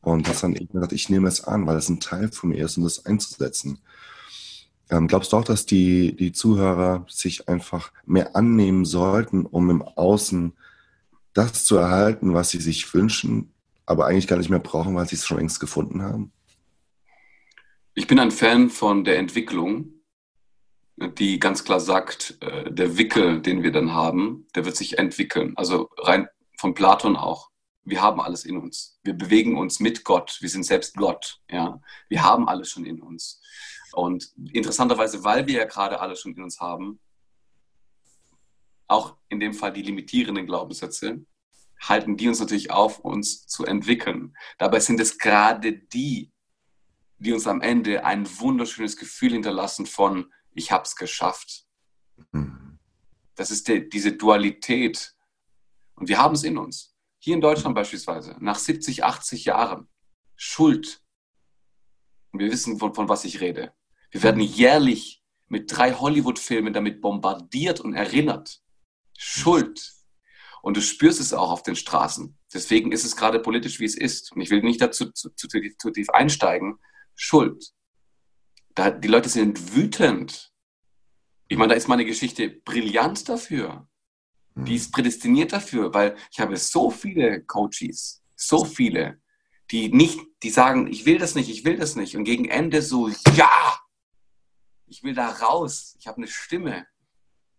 und 0.00 0.28
hast 0.28 0.42
dann 0.42 0.56
eben 0.56 0.72
gesagt, 0.72 0.92
ich 0.92 1.08
nehme 1.08 1.28
es 1.28 1.44
an, 1.44 1.66
weil 1.66 1.76
es 1.76 1.88
ein 1.88 2.00
Teil 2.00 2.30
von 2.32 2.50
mir 2.50 2.64
ist, 2.64 2.76
um 2.76 2.84
das 2.84 3.06
einzusetzen. 3.06 3.78
Ähm, 4.90 5.08
glaubst 5.08 5.32
du 5.32 5.36
auch, 5.36 5.44
dass 5.44 5.64
die, 5.64 6.14
die 6.16 6.32
Zuhörer 6.32 7.06
sich 7.08 7.48
einfach 7.48 7.92
mehr 8.04 8.36
annehmen 8.36 8.84
sollten, 8.84 9.46
um 9.46 9.70
im 9.70 9.82
Außen 9.82 10.52
das 11.32 11.64
zu 11.64 11.76
erhalten, 11.76 12.34
was 12.34 12.50
sie 12.50 12.60
sich 12.60 12.92
wünschen, 12.92 13.52
aber 13.86 14.06
eigentlich 14.06 14.26
gar 14.26 14.36
nicht 14.36 14.50
mehr 14.50 14.58
brauchen, 14.58 14.94
weil 14.94 15.08
sie 15.08 15.16
es 15.16 15.26
schon 15.26 15.38
längst 15.38 15.60
gefunden 15.60 16.02
haben? 16.02 16.32
Ich 17.94 18.06
bin 18.06 18.18
ein 18.18 18.30
Fan 18.30 18.70
von 18.70 19.04
der 19.04 19.18
Entwicklung, 19.18 20.00
die 20.96 21.38
ganz 21.38 21.62
klar 21.62 21.78
sagt, 21.78 22.38
äh, 22.40 22.72
der 22.72 22.96
Wickel, 22.96 23.42
den 23.42 23.62
wir 23.62 23.70
dann 23.70 23.92
haben, 23.92 24.46
der 24.54 24.64
wird 24.64 24.76
sich 24.76 24.98
entwickeln. 24.98 25.52
Also 25.56 25.90
rein 25.98 26.26
von 26.58 26.72
Platon 26.72 27.16
auch. 27.16 27.50
Wir 27.84 28.00
haben 28.00 28.18
alles 28.18 28.46
in 28.46 28.56
uns. 28.56 28.98
Wir 29.02 29.12
bewegen 29.12 29.58
uns 29.58 29.78
mit 29.78 30.04
Gott. 30.04 30.38
Wir 30.40 30.48
sind 30.48 30.62
selbst 30.62 30.96
Gott. 30.96 31.40
Ja, 31.50 31.82
wir 32.08 32.22
haben 32.22 32.48
alles 32.48 32.70
schon 32.70 32.86
in 32.86 33.02
uns. 33.02 33.42
Und 33.92 34.32
interessanterweise, 34.52 35.22
weil 35.22 35.46
wir 35.46 35.58
ja 35.58 35.64
gerade 35.66 36.00
alles 36.00 36.20
schon 36.20 36.34
in 36.34 36.42
uns 36.42 36.60
haben, 36.60 36.98
auch 38.88 39.18
in 39.28 39.38
dem 39.38 39.52
Fall 39.52 39.72
die 39.74 39.82
limitierenden 39.82 40.46
Glaubenssätze, 40.46 41.26
halten 41.78 42.16
die 42.16 42.28
uns 42.28 42.40
natürlich 42.40 42.70
auf, 42.70 43.00
uns 43.00 43.46
zu 43.46 43.66
entwickeln. 43.66 44.34
Dabei 44.56 44.80
sind 44.80 44.98
es 44.98 45.18
gerade 45.18 45.74
die, 45.74 46.31
die 47.22 47.32
uns 47.32 47.46
am 47.46 47.60
Ende 47.60 48.04
ein 48.04 48.26
wunderschönes 48.40 48.96
Gefühl 48.96 49.32
hinterlassen 49.32 49.86
von, 49.86 50.32
ich 50.52 50.72
habe 50.72 50.84
es 50.84 50.96
geschafft. 50.96 51.66
Mhm. 52.32 52.78
Das 53.34 53.50
ist 53.50 53.68
die, 53.68 53.88
diese 53.88 54.12
Dualität. 54.12 55.14
Und 55.94 56.08
wir 56.08 56.18
haben 56.18 56.34
es 56.34 56.44
in 56.44 56.58
uns. 56.58 56.94
Hier 57.18 57.34
in 57.34 57.40
Deutschland 57.40 57.74
beispielsweise, 57.74 58.36
nach 58.40 58.58
70, 58.58 59.04
80 59.04 59.44
Jahren, 59.44 59.88
Schuld. 60.36 61.00
Und 62.32 62.40
wir 62.40 62.50
wissen, 62.50 62.78
von, 62.78 62.94
von 62.94 63.08
was 63.08 63.24
ich 63.24 63.40
rede. 63.40 63.72
Wir 64.10 64.22
werden 64.22 64.42
jährlich 64.42 65.22
mit 65.48 65.70
drei 65.76 65.92
Hollywood-Filmen 65.92 66.72
damit 66.72 67.00
bombardiert 67.00 67.80
und 67.80 67.94
erinnert. 67.94 68.60
Schuld. 69.16 69.92
Und 70.62 70.76
du 70.76 70.80
spürst 70.80 71.20
es 71.20 71.32
auch 71.32 71.50
auf 71.50 71.62
den 71.62 71.76
Straßen. 71.76 72.36
Deswegen 72.52 72.92
ist 72.92 73.04
es 73.04 73.16
gerade 73.16 73.38
politisch, 73.40 73.80
wie 73.80 73.84
es 73.84 73.96
ist. 73.96 74.32
Und 74.32 74.40
ich 74.40 74.50
will 74.50 74.62
nicht 74.62 74.80
dazu 74.80 75.10
zu, 75.12 75.30
zu, 75.30 75.48
zu 75.48 75.90
tief 75.90 76.10
einsteigen. 76.10 76.78
Schuld. 77.14 77.72
Da, 78.74 78.90
die 78.90 79.08
Leute 79.08 79.28
sind 79.28 79.74
wütend. 79.74 80.52
Ich 81.48 81.58
meine, 81.58 81.70
da 81.70 81.76
ist 81.76 81.88
meine 81.88 82.04
Geschichte 82.04 82.48
brillant 82.48 83.28
dafür. 83.28 83.88
Die 84.54 84.72
mhm. 84.72 84.76
ist 84.76 84.92
prädestiniert 84.92 85.52
dafür, 85.52 85.92
weil 85.94 86.16
ich 86.30 86.40
habe 86.40 86.56
so 86.56 86.90
viele 86.90 87.42
Coaches, 87.44 88.22
so 88.36 88.64
viele, 88.64 89.20
die 89.70 89.88
nicht, 89.88 90.20
die 90.42 90.50
sagen, 90.50 90.86
ich 90.86 91.06
will 91.06 91.18
das 91.18 91.34
nicht, 91.34 91.48
ich 91.48 91.64
will 91.64 91.76
das 91.76 91.96
nicht. 91.96 92.16
Und 92.16 92.24
gegen 92.24 92.46
Ende 92.46 92.82
so, 92.82 93.08
ja, 93.34 93.78
ich 94.86 95.02
will 95.02 95.14
da 95.14 95.28
raus. 95.28 95.96
Ich 95.98 96.06
habe 96.06 96.18
eine 96.18 96.28
Stimme. 96.28 96.86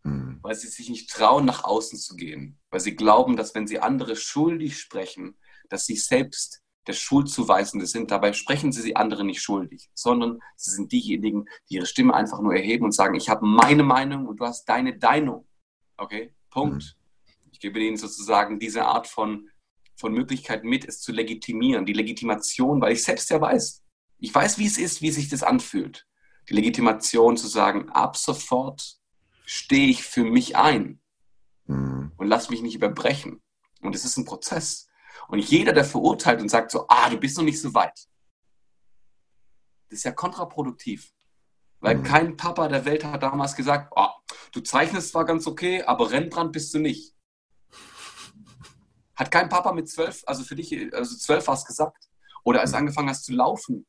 Mhm. 0.03 0.39
Weil 0.41 0.55
sie 0.55 0.67
sich 0.67 0.89
nicht 0.89 1.10
trauen, 1.10 1.45
nach 1.45 1.63
außen 1.63 1.98
zu 1.98 2.15
gehen. 2.15 2.60
Weil 2.69 2.79
sie 2.79 2.95
glauben, 2.95 3.36
dass 3.36 3.55
wenn 3.55 3.67
sie 3.67 3.79
andere 3.79 4.15
schuldig 4.15 4.79
sprechen, 4.79 5.38
dass 5.69 5.86
sie 5.86 5.95
selbst 5.95 6.62
der 6.87 6.93
Schuldzuweisende 6.93 7.85
sind. 7.85 8.11
Dabei 8.11 8.33
sprechen 8.33 8.71
sie 8.71 8.83
die 8.83 8.95
anderen 8.95 9.27
nicht 9.27 9.41
schuldig, 9.41 9.89
sondern 9.93 10.39
sie 10.55 10.71
sind 10.71 10.91
diejenigen, 10.91 11.45
die 11.69 11.75
ihre 11.75 11.85
Stimme 11.85 12.13
einfach 12.13 12.41
nur 12.41 12.53
erheben 12.53 12.85
und 12.85 12.93
sagen, 12.93 13.15
ich 13.15 13.29
habe 13.29 13.45
meine 13.45 13.83
Meinung 13.83 14.27
und 14.27 14.39
du 14.39 14.45
hast 14.45 14.65
deine 14.65 14.97
Deinung. 14.97 15.47
Okay, 15.97 16.33
Punkt. 16.49 16.83
Mhm. 16.83 17.31
Ich 17.51 17.59
gebe 17.59 17.79
ihnen 17.79 17.97
sozusagen 17.97 18.59
diese 18.59 18.85
Art 18.85 19.07
von, 19.07 19.49
von 19.95 20.13
Möglichkeit 20.13 20.63
mit, 20.63 20.85
es 20.85 20.99
zu 20.99 21.11
legitimieren. 21.11 21.85
Die 21.85 21.93
Legitimation, 21.93 22.81
weil 22.81 22.93
ich 22.93 23.03
selbst 23.03 23.29
ja 23.29 23.39
weiß. 23.39 23.81
Ich 24.19 24.33
weiß, 24.33 24.57
wie 24.57 24.65
es 24.65 24.77
ist, 24.77 25.01
wie 25.01 25.11
sich 25.11 25.29
das 25.29 25.43
anfühlt. 25.43 26.05
Die 26.49 26.53
Legitimation 26.53 27.37
zu 27.37 27.47
sagen, 27.47 27.89
ab 27.89 28.17
sofort 28.17 28.97
stehe 29.45 29.87
ich 29.87 30.03
für 30.03 30.23
mich 30.23 30.57
ein 30.57 30.99
mhm. 31.65 32.11
und 32.17 32.27
lass 32.27 32.49
mich 32.49 32.61
nicht 32.61 32.75
überbrechen. 32.75 33.41
Und 33.81 33.95
es 33.95 34.05
ist 34.05 34.17
ein 34.17 34.25
Prozess. 34.25 34.87
Und 35.27 35.39
jeder, 35.39 35.73
der 35.73 35.85
verurteilt 35.85 36.41
und 36.41 36.49
sagt 36.49 36.71
so, 36.71 36.85
ah, 36.87 37.09
du 37.09 37.17
bist 37.17 37.37
noch 37.37 37.43
nicht 37.43 37.61
so 37.61 37.73
weit, 37.73 38.07
das 39.89 39.99
ist 39.99 40.03
ja 40.03 40.11
kontraproduktiv. 40.11 41.11
Weil 41.79 41.97
mhm. 41.97 42.03
kein 42.03 42.37
Papa 42.37 42.67
der 42.67 42.85
Welt 42.85 43.03
hat 43.03 43.23
damals 43.23 43.55
gesagt, 43.55 43.91
oh, 43.95 44.07
du 44.53 44.61
zeichnest 44.61 45.09
zwar 45.09 45.25
ganz 45.25 45.45
okay, 45.47 45.83
aber 45.83 46.11
Rembrandt 46.11 46.53
bist 46.53 46.73
du 46.73 46.79
nicht. 46.79 47.13
Hat 49.15 49.29
kein 49.29 49.49
Papa 49.49 49.73
mit 49.73 49.89
zwölf, 49.89 50.23
also 50.25 50.43
für 50.43 50.55
dich, 50.55 50.93
also 50.93 51.15
zwölf 51.15 51.47
was 51.47 51.65
gesagt. 51.65 52.09
Oder 52.43 52.61
als 52.61 52.71
du 52.71 52.77
angefangen 52.77 53.09
hast 53.09 53.25
zu 53.25 53.33
laufen, 53.33 53.85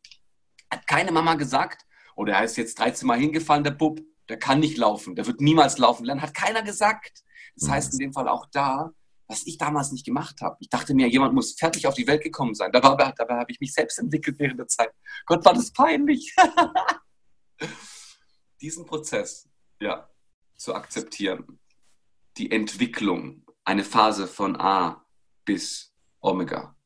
hat 0.71 0.87
keine 0.87 1.13
Mama 1.13 1.35
gesagt, 1.35 1.87
oder 2.17 2.35
er 2.35 2.45
ist 2.45 2.57
jetzt 2.57 2.79
13 2.79 3.07
Mal 3.07 3.19
hingefallen, 3.19 3.65
der 3.65 3.71
Bub, 3.71 4.01
der 4.29 4.39
kann 4.39 4.61
nicht 4.61 4.77
laufen, 4.77 5.15
der 5.15 5.27
wird 5.27 5.41
niemals 5.41 5.79
laufen 5.79 6.05
lernen, 6.05 6.23
hat 6.23 6.35
keiner 6.35 6.63
gesagt. 6.63 7.23
Das 7.57 7.69
heißt 7.69 7.93
in 7.95 7.99
dem 8.01 8.13
Fall 8.13 8.29
auch 8.29 8.47
da, 8.53 8.91
was 9.27 9.47
ich 9.47 9.59
damals 9.59 9.93
nicht 9.93 10.05
gemacht 10.05 10.41
habe. 10.43 10.57
Ich 10.61 10.69
dachte 10.69 10.95
mir, 10.95 11.09
jemand 11.09 11.35
muss 11.35 11.55
fertig 11.55 11.87
auf 11.87 11.95
die 11.95 12.07
Welt 12.07 12.23
gekommen 12.23 12.55
sein. 12.55 12.71
Dabei, 12.73 13.13
dabei 13.17 13.39
habe 13.39 13.51
ich 13.51 13.61
mich 13.61 13.73
selbst 13.73 13.99
entwickelt 13.99 14.39
während 14.39 14.59
der 14.59 14.69
Zeit. 14.69 14.91
Gott, 15.27 15.45
war 15.45 15.55
das 15.55 15.73
peinlich. 15.73 16.35
Diesen 18.61 18.85
Prozess, 18.87 19.49
ja, 19.81 20.09
zu 20.57 20.75
akzeptieren. 20.75 21.59
Die 22.37 22.51
Entwicklung, 22.51 23.45
eine 23.65 23.85
Phase 23.85 24.27
von 24.27 24.61
A 24.61 25.05
bis 25.45 25.93
Omega. 26.21 26.77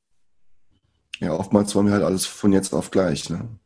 Ja, 1.19 1.33
oftmals 1.33 1.75
wollen 1.75 1.87
wir 1.87 1.95
halt 1.95 2.05
alles 2.05 2.27
von 2.27 2.53
jetzt 2.53 2.73
auf 2.73 2.91
gleich, 2.91 3.29
ne? 3.31 3.59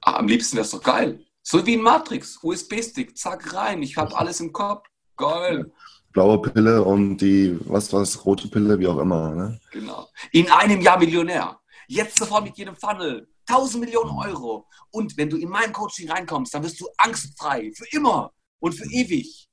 Ah, 0.00 0.16
am 0.16 0.26
liebsten 0.26 0.56
wäre 0.56 0.64
es 0.64 0.70
doch 0.70 0.82
geil. 0.82 1.24
So 1.42 1.64
wie 1.66 1.74
in 1.74 1.82
Matrix, 1.82 2.42
USB-Stick, 2.42 3.16
zack 3.16 3.54
rein, 3.54 3.82
ich 3.82 3.96
habe 3.96 4.16
alles 4.16 4.40
im 4.40 4.52
Kopf. 4.52 4.88
Geil 5.16 5.70
blaue 6.12 6.42
Pille 6.42 6.82
und 6.82 7.18
die, 7.18 7.58
was 7.64 7.92
was, 7.92 8.24
rote 8.24 8.48
Pille, 8.48 8.78
wie 8.78 8.86
auch 8.86 8.98
immer. 8.98 9.34
Ne? 9.34 9.60
Genau. 9.70 10.08
In 10.32 10.50
einem 10.50 10.80
Jahr 10.80 10.98
Millionär. 10.98 11.58
Jetzt 11.86 12.18
sofort 12.18 12.44
mit 12.44 12.56
jedem 12.56 12.76
Funnel. 12.76 13.28
1000 13.46 13.84
Millionen 13.84 14.10
Euro. 14.10 14.68
Und 14.90 15.16
wenn 15.16 15.28
du 15.28 15.36
in 15.36 15.48
mein 15.48 15.72
Coaching 15.72 16.10
reinkommst, 16.10 16.54
dann 16.54 16.62
wirst 16.62 16.80
du 16.80 16.88
angstfrei. 16.98 17.72
Für 17.74 17.86
immer 17.96 18.32
und 18.60 18.74
für 18.74 18.84
ewig. 18.84 19.48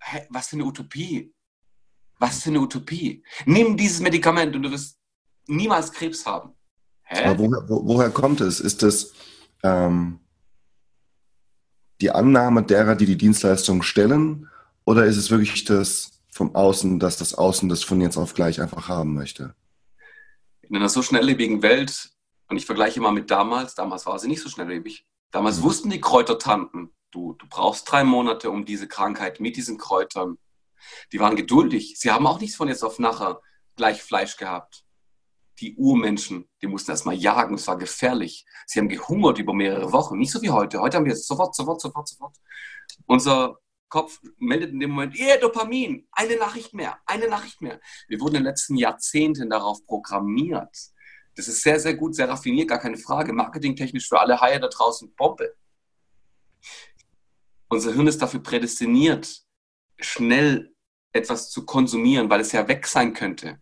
Hä, 0.00 0.26
was 0.30 0.48
für 0.48 0.56
eine 0.56 0.64
Utopie. 0.64 1.32
Was 2.18 2.42
für 2.42 2.50
eine 2.50 2.60
Utopie. 2.60 3.22
Nimm 3.46 3.76
dieses 3.76 4.00
Medikament 4.00 4.54
und 4.56 4.62
du 4.62 4.70
wirst 4.70 4.98
niemals 5.46 5.92
Krebs 5.92 6.26
haben. 6.26 6.54
Hä? 7.04 7.24
Aber 7.24 7.38
woher, 7.38 7.68
wo, 7.68 7.86
woher 7.86 8.10
kommt 8.10 8.40
es? 8.40 8.60
Ist 8.60 8.82
es 8.82 9.12
ähm, 9.62 10.20
die 12.00 12.10
Annahme 12.10 12.62
derer, 12.62 12.96
die 12.96 13.06
die 13.06 13.16
Dienstleistung 13.16 13.82
stellen? 13.82 14.49
Oder 14.84 15.04
ist 15.06 15.16
es 15.16 15.30
wirklich 15.30 15.64
das 15.64 16.10
vom 16.32 16.54
Außen, 16.54 16.98
dass 16.98 17.16
das 17.16 17.34
Außen 17.34 17.68
das 17.68 17.82
von 17.82 18.00
jetzt 18.00 18.16
auf 18.16 18.34
gleich 18.34 18.60
einfach 18.60 18.88
haben 18.88 19.14
möchte? 19.14 19.54
In 20.62 20.76
einer 20.76 20.88
so 20.88 21.02
schnelllebigen 21.02 21.62
Welt, 21.62 22.10
und 22.48 22.56
ich 22.56 22.66
vergleiche 22.66 23.00
mal 23.00 23.12
mit 23.12 23.30
damals, 23.30 23.74
damals 23.74 24.06
war 24.06 24.18
sie 24.18 24.28
nicht 24.28 24.42
so 24.42 24.48
schnelllebig. 24.48 25.06
Damals 25.30 25.58
mhm. 25.58 25.62
wussten 25.62 25.90
die 25.90 26.00
Kräutertanten, 26.00 26.92
du, 27.10 27.34
du 27.34 27.46
brauchst 27.48 27.90
drei 27.90 28.04
Monate 28.04 28.50
um 28.50 28.64
diese 28.64 28.88
Krankheit 28.88 29.40
mit 29.40 29.56
diesen 29.56 29.78
Kräutern. 29.78 30.38
Die 31.12 31.20
waren 31.20 31.36
geduldig. 31.36 31.94
Sie 31.98 32.10
haben 32.10 32.26
auch 32.26 32.40
nichts 32.40 32.56
von 32.56 32.68
jetzt 32.68 32.82
auf 32.82 32.98
nachher 32.98 33.40
gleich 33.76 34.02
Fleisch 34.02 34.36
gehabt. 34.36 34.84
Die 35.60 35.76
Urmenschen, 35.76 36.48
die 36.62 36.66
mussten 36.66 36.90
erstmal 36.90 37.14
jagen, 37.14 37.54
es 37.54 37.66
war 37.66 37.76
gefährlich. 37.76 38.46
Sie 38.66 38.78
haben 38.78 38.88
gehungert 38.88 39.38
über 39.38 39.52
mehrere 39.52 39.92
Wochen, 39.92 40.18
nicht 40.18 40.32
so 40.32 40.40
wie 40.40 40.50
heute. 40.50 40.80
Heute 40.80 40.96
haben 40.96 41.04
wir 41.04 41.12
jetzt 41.12 41.28
sofort, 41.28 41.54
sofort, 41.54 41.80
sofort, 41.80 42.08
sofort. 42.08 42.36
Unser 43.06 43.58
Kopf 43.90 44.20
meldet 44.38 44.70
in 44.70 44.80
dem 44.80 44.90
Moment, 44.90 45.18
yeah, 45.18 45.36
Dopamin, 45.36 46.08
eine 46.12 46.36
Nachricht 46.36 46.72
mehr, 46.72 46.98
eine 47.04 47.28
Nachricht 47.28 47.60
mehr. 47.60 47.80
Wir 48.08 48.20
wurden 48.20 48.36
in 48.36 48.42
den 48.42 48.46
letzten 48.46 48.76
Jahrzehnten 48.76 49.50
darauf 49.50 49.84
programmiert. 49.84 50.74
Das 51.36 51.48
ist 51.48 51.62
sehr, 51.62 51.78
sehr 51.78 51.94
gut, 51.94 52.14
sehr 52.14 52.28
raffiniert, 52.28 52.68
gar 52.68 52.78
keine 52.78 52.96
Frage. 52.96 53.32
Marketingtechnisch 53.32 54.08
für 54.08 54.20
alle 54.20 54.40
Haie 54.40 54.60
da 54.60 54.68
draußen 54.68 55.14
Bombe. 55.14 55.54
Unser 57.68 57.92
Hirn 57.92 58.06
ist 58.06 58.20
dafür 58.20 58.42
prädestiniert, 58.42 59.42
schnell 59.98 60.74
etwas 61.12 61.50
zu 61.50 61.64
konsumieren, 61.64 62.30
weil 62.30 62.40
es 62.40 62.52
ja 62.52 62.66
weg 62.68 62.86
sein 62.86 63.12
könnte. 63.12 63.60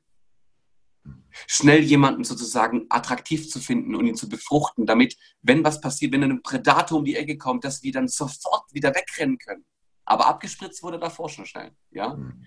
Schnell 1.47 1.83
jemanden 1.83 2.25
sozusagen 2.25 2.87
attraktiv 2.89 3.49
zu 3.49 3.61
finden 3.61 3.95
und 3.95 4.07
ihn 4.07 4.17
zu 4.17 4.29
befruchten, 4.29 4.87
damit, 4.87 5.17
wenn 5.43 5.63
was 5.63 5.81
passiert, 5.81 6.13
wenn 6.13 6.25
ein 6.25 6.43
Predator 6.43 6.99
um 6.99 7.05
die 7.05 7.17
Ecke 7.17 7.39
kommt, 7.39 7.65
dass 7.65 7.83
wir 7.83 7.93
dann 7.93 8.09
sofort 8.09 8.65
wieder 8.73 8.95
wegrennen 8.95 9.39
können. 9.39 9.65
Aber 10.09 10.27
abgespritzt 10.27 10.83
wurde 10.83 10.99
davor 10.99 11.29
schon 11.29 11.45
schnell. 11.45 11.73
Ja, 11.91 12.15
mhm. 12.15 12.45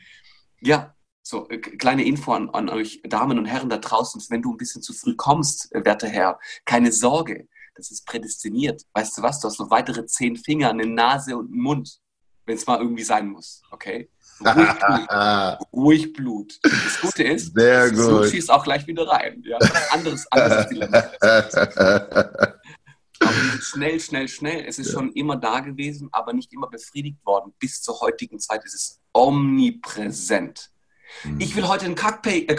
ja 0.62 0.96
so 1.22 1.48
äh, 1.50 1.60
kleine 1.60 2.04
Info 2.04 2.34
an, 2.34 2.50
an, 2.50 2.70
euch 2.70 3.02
Damen 3.04 3.38
und 3.38 3.46
Herren 3.46 3.70
da 3.70 3.78
draußen. 3.78 4.22
Wenn 4.30 4.42
du 4.42 4.54
ein 4.54 4.58
bisschen 4.58 4.82
zu 4.82 4.94
früh 4.94 5.16
kommst, 5.16 5.74
äh, 5.76 5.86
werter 5.86 6.08
Herr, 6.08 6.40
keine 6.66 6.92
Sorge, 6.92 7.48
das 7.76 7.92
ist 7.92 8.08
prädestiniert. 8.08 8.82
Weißt 8.94 9.16
du 9.18 9.22
was? 9.22 9.40
Du 9.40 9.48
hast 9.48 9.60
noch 9.60 9.70
weitere 9.70 10.06
zehn 10.08 10.36
Finger, 10.36 10.72
eine 10.72 10.88
Nase 10.88 11.38
und 11.38 11.52
einen 11.52 11.62
Mund, 11.62 12.00
wenn 12.46 12.56
es 12.56 12.66
mal 12.66 12.80
irgendwie 12.80 13.04
sein 13.04 13.28
muss. 13.28 13.62
Okay? 13.70 14.10
Ruhig 14.44 14.80
Blut. 14.80 15.10
Ruhig 15.74 16.14
Blut. 16.14 16.60
Das 16.64 17.00
Gute 17.00 17.24
ist, 17.24 17.54
Sehr 17.54 17.92
gut. 17.92 18.26
schießt 18.30 18.50
auch 18.50 18.64
gleich 18.64 18.88
wieder 18.88 19.08
rein. 19.08 19.44
Ja? 19.46 19.60
Anderes, 19.92 20.26
anderes 20.32 20.68
Dilemma. 20.68 21.04
Schnell, 23.62 24.00
schnell, 24.00 24.28
schnell. 24.28 24.66
Es 24.66 24.80
ist 24.80 24.88
ja. 24.88 24.94
schon 24.94 25.12
immer 25.14 25.36
da 25.36 25.60
gewesen, 25.60 26.10
aber 26.12 26.34
nicht 26.34 26.52
immer 26.54 26.68
befriedigt 26.68 27.26
worden. 27.26 27.54
Bis 27.60 27.82
zur 27.82 28.00
heutigen 28.02 28.40
Zeit 28.40 28.64
ist 28.66 28.74
es 28.74 29.02
omnipräsent. 29.14 30.72
Mhm. 31.24 31.40
Ich 31.40 31.56
will 31.56 31.68
heute 31.68 31.86
einen 31.86 31.96
Kackpay, 31.96 32.46
äh, 32.48 32.56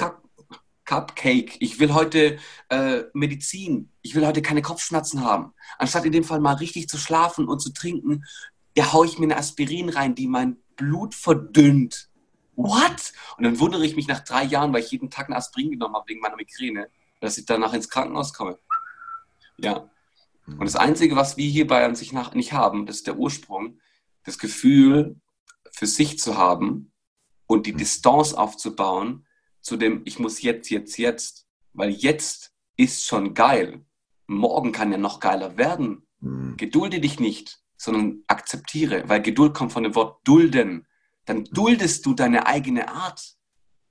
Cupcake, 0.85 1.57
ich 1.61 1.79
will 1.79 1.95
heute 1.95 2.39
äh, 2.69 3.05
Medizin, 3.15 3.91
ich 4.03 4.15
will 4.15 4.27
heute 4.27 4.43
keine 4.43 4.63
Kopfschmerzen 4.63 5.25
haben. 5.25 5.55
Anstatt 5.79 6.05
in 6.05 6.13
dem 6.13 6.25
Fall 6.25 6.41
mal 6.41 6.55
richtig 6.55 6.89
zu 6.89 6.99
schlafen 6.99 7.49
und 7.49 7.61
zu 7.61 7.73
trinken, 7.73 8.25
ja, 8.77 8.93
haue 8.93 9.07
ich 9.07 9.19
mir 9.19 9.27
eine 9.27 9.37
Aspirin 9.37 9.89
rein, 9.89 10.15
die 10.15 10.27
mein 10.27 10.57
Blut 10.77 11.15
verdünnt. 11.15 12.09
What? 12.57 13.13
Und 13.37 13.45
dann 13.45 13.59
wundere 13.61 13.85
ich 13.87 13.97
mich 13.97 14.09
nach 14.09 14.21
drei 14.21 14.45
Jahren, 14.45 14.73
weil 14.73 14.83
ich 14.83 14.91
jeden 14.91 15.11
Tag 15.11 15.27
eine 15.27 15.37
Aspirin 15.37 15.71
genommen 15.71 15.95
habe 15.95 16.09
wegen 16.09 16.21
meiner 16.21 16.37
Migräne, 16.37 16.89
dass 17.21 17.39
ich 17.39 17.47
danach 17.47 17.73
ins 17.73 17.89
Krankenhaus 17.89 18.33
komme. 18.33 18.59
Ja. 19.59 19.89
Und 20.47 20.65
das 20.65 20.77
Einzige, 20.77 21.17
was 21.17 21.37
wir 21.37 21.49
hierbei 21.49 21.85
an 21.85 21.95
sich 21.95 22.13
nach, 22.13 22.35
nicht 22.35 22.53
haben, 22.53 22.87
das 22.87 22.97
ist 22.97 23.07
der 23.07 23.17
Ursprung, 23.17 23.79
das 24.25 24.39
Gefühl 24.39 25.21
für 25.71 25.87
sich 25.87 26.19
zu 26.19 26.37
haben 26.37 26.93
und 27.47 27.67
die 27.67 27.73
Distanz 27.73 28.35
aufzubauen 28.35 29.27
zu 29.61 29.77
dem, 29.77 30.03
ich 30.05 30.19
muss 30.19 30.43
jetzt, 30.43 30.69
jetzt, 30.71 30.99
jetzt. 30.99 31.47
Weil 31.73 31.91
jetzt 31.91 32.53
ist 32.77 33.07
schon 33.07 33.35
geil. 33.35 33.85
Morgen 34.27 34.73
kann 34.73 34.93
ja 34.93 34.99
noch 34.99 35.21
geiler 35.21 35.57
werden. 35.57 36.07
Mhm. 36.21 36.57
Gedulde 36.57 37.01
dich 37.01 37.21
nicht, 37.21 37.61
sondern 37.77 38.23
akzeptiere, 38.27 39.09
weil 39.09 39.23
Geduld 39.23 39.55
kommt 39.55 39.73
von 39.73 39.85
dem 39.85 39.95
Wort 39.95 40.27
dulden. 40.27 40.87
Dann 41.25 41.45
duldest 41.45 42.05
du 42.05 42.15
deine 42.15 42.47
eigene 42.47 42.89
Art. 42.89 43.37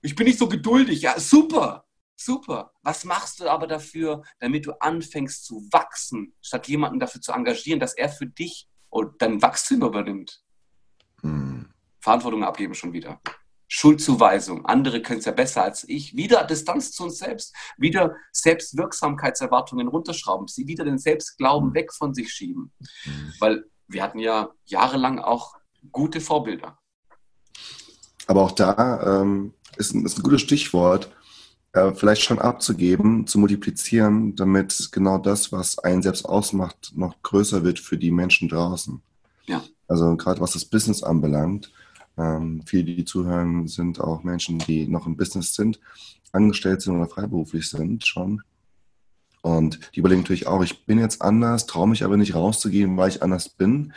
Ich 0.02 0.16
bin 0.16 0.28
nicht 0.28 0.40
so 0.40 0.48
geduldig. 0.48 1.02
Ja, 1.02 1.20
super. 1.20 1.86
Super. 2.24 2.72
Was 2.84 3.04
machst 3.04 3.40
du 3.40 3.50
aber 3.50 3.66
dafür, 3.66 4.22
damit 4.40 4.68
du 4.68 4.74
anfängst 4.80 5.44
zu 5.44 5.68
wachsen, 5.72 6.36
statt 6.42 6.68
jemanden 6.68 7.00
dafür 7.00 7.20
zu 7.20 7.32
engagieren, 7.32 7.80
dass 7.80 7.94
er 7.94 8.10
für 8.10 8.28
dich 8.28 8.68
dein 9.18 9.42
Wachstum 9.42 9.82
übernimmt? 9.82 10.44
Hm. 11.22 11.70
Verantwortung 12.00 12.44
abgeben 12.44 12.76
schon 12.76 12.94
wieder. 12.94 13.20
Schuldzuweisung. 13.68 14.66
Andere 14.66 15.02
können 15.02 15.20
es 15.20 15.26
ja 15.26 15.32
besser 15.32 15.64
als 15.64 15.88
ich. 15.88 16.16
Wieder 16.16 16.44
Distanz 16.44 16.92
zu 16.92 17.06
uns 17.06 17.18
selbst. 17.18 17.56
Wieder 17.78 18.16
Selbstwirksamkeitserwartungen 18.34 19.88
runterschrauben. 19.88 20.48
Sie 20.48 20.68
wieder 20.68 20.84
den 20.84 21.00
Selbstglauben 21.00 21.70
hm. 21.70 21.74
weg 21.76 21.92
von 21.92 22.14
sich 22.14 22.32
schieben. 22.32 22.72
Hm. 23.04 23.34
Weil 23.40 23.66
wir 23.88 24.04
hatten 24.04 24.20
ja 24.20 24.52
jahrelang 24.66 25.18
auch 25.18 25.56
gute 25.92 26.22
Vorbilder. 26.22 26.78
Aber 28.28 28.44
auch 28.44 28.52
da 28.52 29.22
ähm, 29.22 29.56
ist, 29.78 29.96
ein, 29.96 30.06
ist 30.06 30.20
ein 30.20 30.24
gutes 30.24 30.42
Stichwort 30.42 31.10
äh, 31.74 31.94
vielleicht 31.94 32.24
schon 32.24 32.40
abzugeben, 32.40 33.28
zu 33.28 33.40
multiplizieren, 33.40 34.36
damit 34.36 34.90
genau 34.92 35.18
das, 35.18 35.52
was 35.52 35.80
einen 35.80 36.02
selbst 36.02 36.26
ausmacht, 36.26 36.92
noch 36.96 37.22
größer 37.22 37.64
wird 37.64 37.80
für 37.80 37.98
die 37.98 38.12
Menschen 38.12 38.50
draußen. 38.50 39.02
Ja. 39.46 39.64
Also 39.88 40.16
gerade 40.18 40.42
was 40.42 40.52
das 40.52 40.66
Business 40.66 41.04
anbelangt, 41.04 41.72
ähm, 42.18 42.62
viele, 42.66 42.96
die 42.96 43.06
zuhören, 43.06 43.68
sind 43.68 44.00
auch 44.02 44.24
Menschen, 44.24 44.60
die 44.60 44.88
noch 44.88 45.08
im 45.08 45.16
Business 45.16 45.56
sind, 45.56 45.80
angestellt 46.32 46.82
sind 46.82 46.96
oder 46.96 47.08
freiberuflich 47.08 47.70
sind 47.70 48.06
schon. 48.06 48.42
Und 49.42 49.80
die 49.96 50.00
überlegen 50.00 50.22
natürlich 50.22 50.48
auch, 50.48 50.62
ich 50.64 50.86
bin 50.86 51.00
jetzt 51.00 51.22
anders, 51.22 51.66
traue 51.66 51.88
mich 51.88 52.04
aber 52.04 52.18
nicht 52.18 52.36
rauszugehen, 52.36 52.96
weil 52.98 53.10
ich 53.10 53.24
anders 53.24 53.50
bin. 53.50 53.94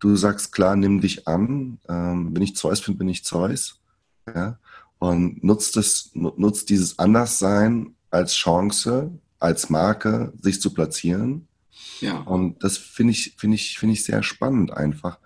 Du 0.00 0.16
sagst 0.16 0.52
klar, 0.52 0.76
nimm 0.76 1.00
dich 1.00 1.28
an. 1.28 1.78
Ähm, 1.88 2.34
wenn 2.34 2.42
ich 2.42 2.56
Zeus 2.56 2.80
bin, 2.80 2.98
bin 2.98 3.08
ich 3.08 3.24
Zeus. 3.24 3.80
Ja? 4.26 4.58
Und 4.98 5.42
nutzt, 5.44 5.76
es, 5.76 6.10
nutzt 6.14 6.70
dieses 6.70 6.98
Anderssein 6.98 7.94
als 8.10 8.34
Chance, 8.34 9.10
als 9.38 9.70
Marke, 9.70 10.32
sich 10.40 10.60
zu 10.60 10.74
platzieren. 10.74 11.46
Ja. 12.00 12.18
Und 12.20 12.62
das 12.64 12.76
finde 12.76 13.12
ich, 13.12 13.34
finde 13.36 13.54
ich, 13.56 13.78
finde 13.78 13.94
ich 13.94 14.04
sehr 14.04 14.22
spannend 14.22 14.72
einfach, 14.72 15.18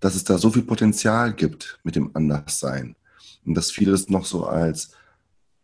dass 0.00 0.14
es 0.14 0.24
da 0.24 0.38
so 0.38 0.50
viel 0.50 0.62
Potenzial 0.62 1.32
gibt 1.32 1.78
mit 1.84 1.94
dem 1.94 2.10
Anderssein. 2.14 2.96
Und 3.44 3.54
dass 3.54 3.70
viele 3.70 3.92
es 3.92 4.08
noch 4.08 4.24
so 4.24 4.46
als 4.46 4.92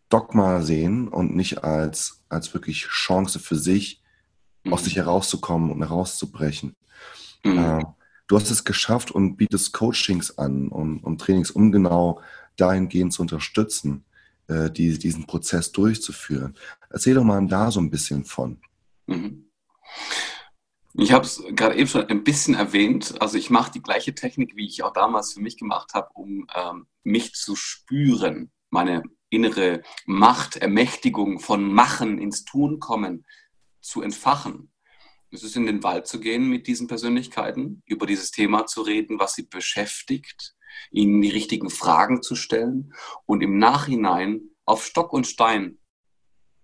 Dogma 0.08 0.62
sehen 0.62 1.08
und 1.08 1.34
nicht 1.34 1.64
als, 1.64 2.22
als 2.28 2.54
wirklich 2.54 2.86
Chance 2.86 3.38
für 3.38 3.56
sich, 3.56 4.02
mhm. 4.64 4.72
aus 4.72 4.84
sich 4.84 4.96
herauszukommen 4.96 5.70
und 5.70 5.82
herauszubrechen. 5.82 6.76
Mhm. 7.44 7.58
Äh, 7.58 7.84
du 8.28 8.36
hast 8.36 8.50
es 8.50 8.64
geschafft 8.64 9.10
und 9.10 9.36
bietest 9.36 9.72
Coachings 9.72 10.38
an 10.38 10.68
und, 10.68 11.00
und 11.00 11.20
Trainings, 11.20 11.50
um 11.50 11.72
genau 11.72 12.20
dahingehend 12.56 13.12
zu 13.12 13.22
unterstützen, 13.22 14.04
äh, 14.48 14.70
die, 14.70 14.98
diesen 14.98 15.26
Prozess 15.26 15.72
durchzuführen. 15.72 16.56
Erzähl 16.90 17.14
doch 17.14 17.24
mal 17.24 17.44
da 17.46 17.70
so 17.70 17.80
ein 17.80 17.90
bisschen 17.90 18.24
von. 18.24 18.60
Mhm. 19.06 19.50
Ich 20.98 21.12
habe 21.12 21.26
es 21.26 21.42
gerade 21.50 21.76
eben 21.76 21.88
schon 21.88 22.06
ein 22.06 22.24
bisschen 22.24 22.54
erwähnt. 22.54 23.20
Also 23.20 23.36
ich 23.36 23.50
mache 23.50 23.72
die 23.72 23.82
gleiche 23.82 24.14
Technik, 24.14 24.56
wie 24.56 24.66
ich 24.66 24.82
auch 24.82 24.94
damals 24.94 25.34
für 25.34 25.40
mich 25.40 25.58
gemacht 25.58 25.92
habe, 25.92 26.08
um 26.14 26.46
ähm, 26.54 26.86
mich 27.02 27.34
zu 27.34 27.54
spüren, 27.54 28.50
meine 28.70 29.02
innere 29.28 29.82
Macht, 30.06 30.56
Ermächtigung 30.56 31.38
von 31.38 31.70
Machen 31.70 32.18
ins 32.18 32.44
Tun 32.44 32.80
kommen 32.80 33.26
zu 33.82 34.00
entfachen. 34.00 34.72
Es 35.30 35.42
ist 35.42 35.56
in 35.56 35.66
den 35.66 35.82
Wald 35.82 36.06
zu 36.06 36.18
gehen 36.18 36.48
mit 36.48 36.66
diesen 36.66 36.86
Persönlichkeiten, 36.86 37.82
über 37.84 38.06
dieses 38.06 38.30
Thema 38.30 38.66
zu 38.66 38.80
reden, 38.80 39.18
was 39.18 39.34
sie 39.34 39.42
beschäftigt, 39.42 40.55
ihnen 40.90 41.20
die 41.20 41.30
richtigen 41.30 41.70
Fragen 41.70 42.22
zu 42.22 42.34
stellen 42.36 42.94
und 43.24 43.42
im 43.42 43.58
Nachhinein 43.58 44.50
auf 44.64 44.84
Stock 44.84 45.12
und 45.12 45.26
Stein 45.26 45.78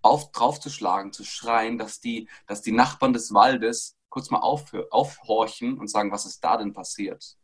auf, 0.03 0.33
draufzuschlagen, 0.33 1.12
zu 1.12 1.25
schreien, 1.25 1.79
dass 1.79 2.01
die, 2.01 2.29
dass 2.46 2.61
die 2.61 2.72
Nachbarn 2.72 3.12
des 3.12 3.33
Waldes 3.33 3.96
kurz 4.09 4.31
mal 4.31 4.40
aufhör, 4.40 4.88
aufhorchen 4.90 5.79
und 5.79 5.88
sagen, 5.88 6.11
was 6.11 6.27
ist 6.27 6.42
da 6.44 6.57
denn 6.57 6.72
passiert? 6.72 7.37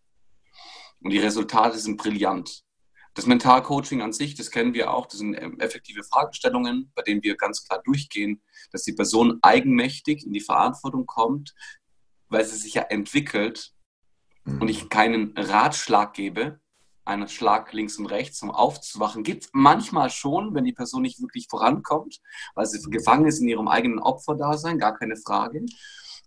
Und 1.01 1.11
die 1.11 1.19
Resultate 1.19 1.79
sind 1.79 1.97
brillant. 1.97 2.65
Das 3.15 3.27
Mentalcoaching 3.27 4.03
an 4.03 4.13
sich, 4.13 4.35
das 4.35 4.51
kennen 4.51 4.75
wir 4.75 4.93
auch, 4.93 5.07
das 5.07 5.19
sind 5.19 5.35
ähm, 5.35 5.59
effektive 5.61 6.05
Fragestellungen, 6.05 6.93
bei 6.95 7.03
denen 7.03 7.23
wir 7.23 7.37
ganz 7.37 7.65
klar 7.65 7.81
durchgehen, 7.85 8.43
dass 8.71 8.83
die 8.83 8.93
Person 8.93 9.39
eigenmächtig 9.43 10.27
in 10.27 10.33
die 10.33 10.41
Verantwortung 10.41 11.07
kommt, 11.07 11.55
weil 12.29 12.45
sie 12.45 12.57
sich 12.57 12.75
ja 12.75 12.83
entwickelt 12.83 13.73
mhm. 14.49 14.63
und 14.63 14.69
ich 14.69 14.89
keinen 14.89 15.37
Ratschlag 15.37 16.15
gebe, 16.15 16.61
einen 17.05 17.29
Schlag 17.29 17.73
links 17.73 17.99
und 17.99 18.07
rechts, 18.07 18.43
um 18.43 18.51
aufzuwachen, 18.51 19.23
gibt 19.23 19.45
es 19.45 19.51
manchmal 19.53 20.11
schon, 20.11 20.55
wenn 20.55 20.65
die 20.65 20.75
Person 20.75 21.03
nicht 21.03 21.21
wirklich 21.21 21.47
vorankommt, 21.49 22.21
weil 22.55 22.67
sie 22.67 22.79
gefangen 22.91 23.27
ist 23.27 23.41
in 23.41 23.49
ihrem 23.49 23.69
eigenen 23.69 23.99
Opferdasein, 23.99 24.79
gar 24.79 24.97
keine 24.97 25.17
Frage. 25.17 25.65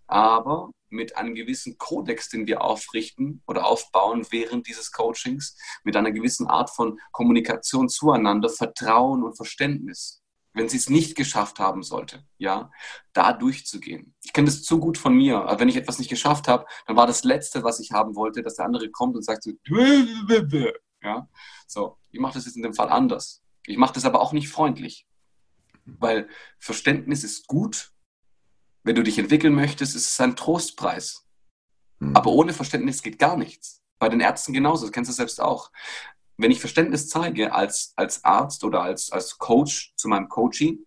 Aber 0.08 0.70
mit 0.90 1.16
einem 1.16 1.34
gewissen 1.34 1.78
Kodex, 1.78 2.28
den 2.28 2.46
wir 2.46 2.62
aufrichten 2.62 3.42
oder 3.46 3.66
aufbauen 3.66 4.26
während 4.30 4.66
dieses 4.66 4.92
Coachings, 4.92 5.56
mit 5.84 5.96
einer 5.96 6.12
gewissen 6.12 6.48
Art 6.48 6.70
von 6.70 6.98
Kommunikation 7.12 7.88
zueinander, 7.88 8.48
Vertrauen 8.48 9.22
und 9.22 9.36
Verständnis, 9.36 10.21
wenn 10.54 10.68
sie 10.68 10.76
es 10.76 10.90
nicht 10.90 11.16
geschafft 11.16 11.58
haben 11.58 11.82
sollte, 11.82 12.24
ja, 12.38 12.70
da 13.12 13.32
durchzugehen. 13.32 14.14
Ich 14.22 14.32
kenne 14.32 14.46
das 14.46 14.62
zu 14.62 14.78
gut 14.78 14.98
von 14.98 15.16
mir. 15.16 15.46
Also 15.46 15.60
wenn 15.60 15.68
ich 15.68 15.76
etwas 15.76 15.98
nicht 15.98 16.10
geschafft 16.10 16.48
habe, 16.48 16.66
dann 16.86 16.96
war 16.96 17.06
das 17.06 17.24
Letzte, 17.24 17.64
was 17.64 17.80
ich 17.80 17.92
haben 17.92 18.14
wollte, 18.14 18.42
dass 18.42 18.56
der 18.56 18.66
andere 18.66 18.90
kommt 18.90 19.16
und 19.16 19.24
sagt 19.24 19.44
so, 19.44 19.52
ja, 21.02 21.28
so, 21.66 21.98
ich 22.10 22.20
mache 22.20 22.34
das 22.34 22.46
jetzt 22.46 22.56
in 22.56 22.62
dem 22.62 22.74
Fall 22.74 22.90
anders. 22.90 23.42
Ich 23.66 23.76
mache 23.76 23.94
das 23.94 24.04
aber 24.04 24.20
auch 24.20 24.32
nicht 24.32 24.48
freundlich, 24.48 25.06
weil 25.84 26.28
Verständnis 26.58 27.24
ist 27.24 27.46
gut. 27.46 27.92
Wenn 28.84 28.96
du 28.96 29.02
dich 29.02 29.18
entwickeln 29.18 29.54
möchtest, 29.54 29.94
ist 29.94 30.08
es 30.08 30.20
ein 30.20 30.36
Trostpreis. 30.36 31.24
Hm. 32.00 32.16
Aber 32.16 32.32
ohne 32.32 32.52
Verständnis 32.52 33.02
geht 33.02 33.18
gar 33.18 33.36
nichts. 33.36 33.80
Bei 33.98 34.08
den 34.08 34.20
Ärzten 34.20 34.52
genauso, 34.52 34.84
das 34.84 34.92
kennst 34.92 35.08
du 35.10 35.14
selbst 35.14 35.40
auch 35.40 35.70
wenn 36.42 36.50
ich 36.50 36.60
Verständnis 36.60 37.08
zeige 37.08 37.52
als, 37.52 37.92
als 37.96 38.24
Arzt 38.24 38.64
oder 38.64 38.82
als, 38.82 39.10
als 39.10 39.38
Coach 39.38 39.94
zu 39.96 40.08
meinem 40.08 40.28
Coaching, 40.28 40.86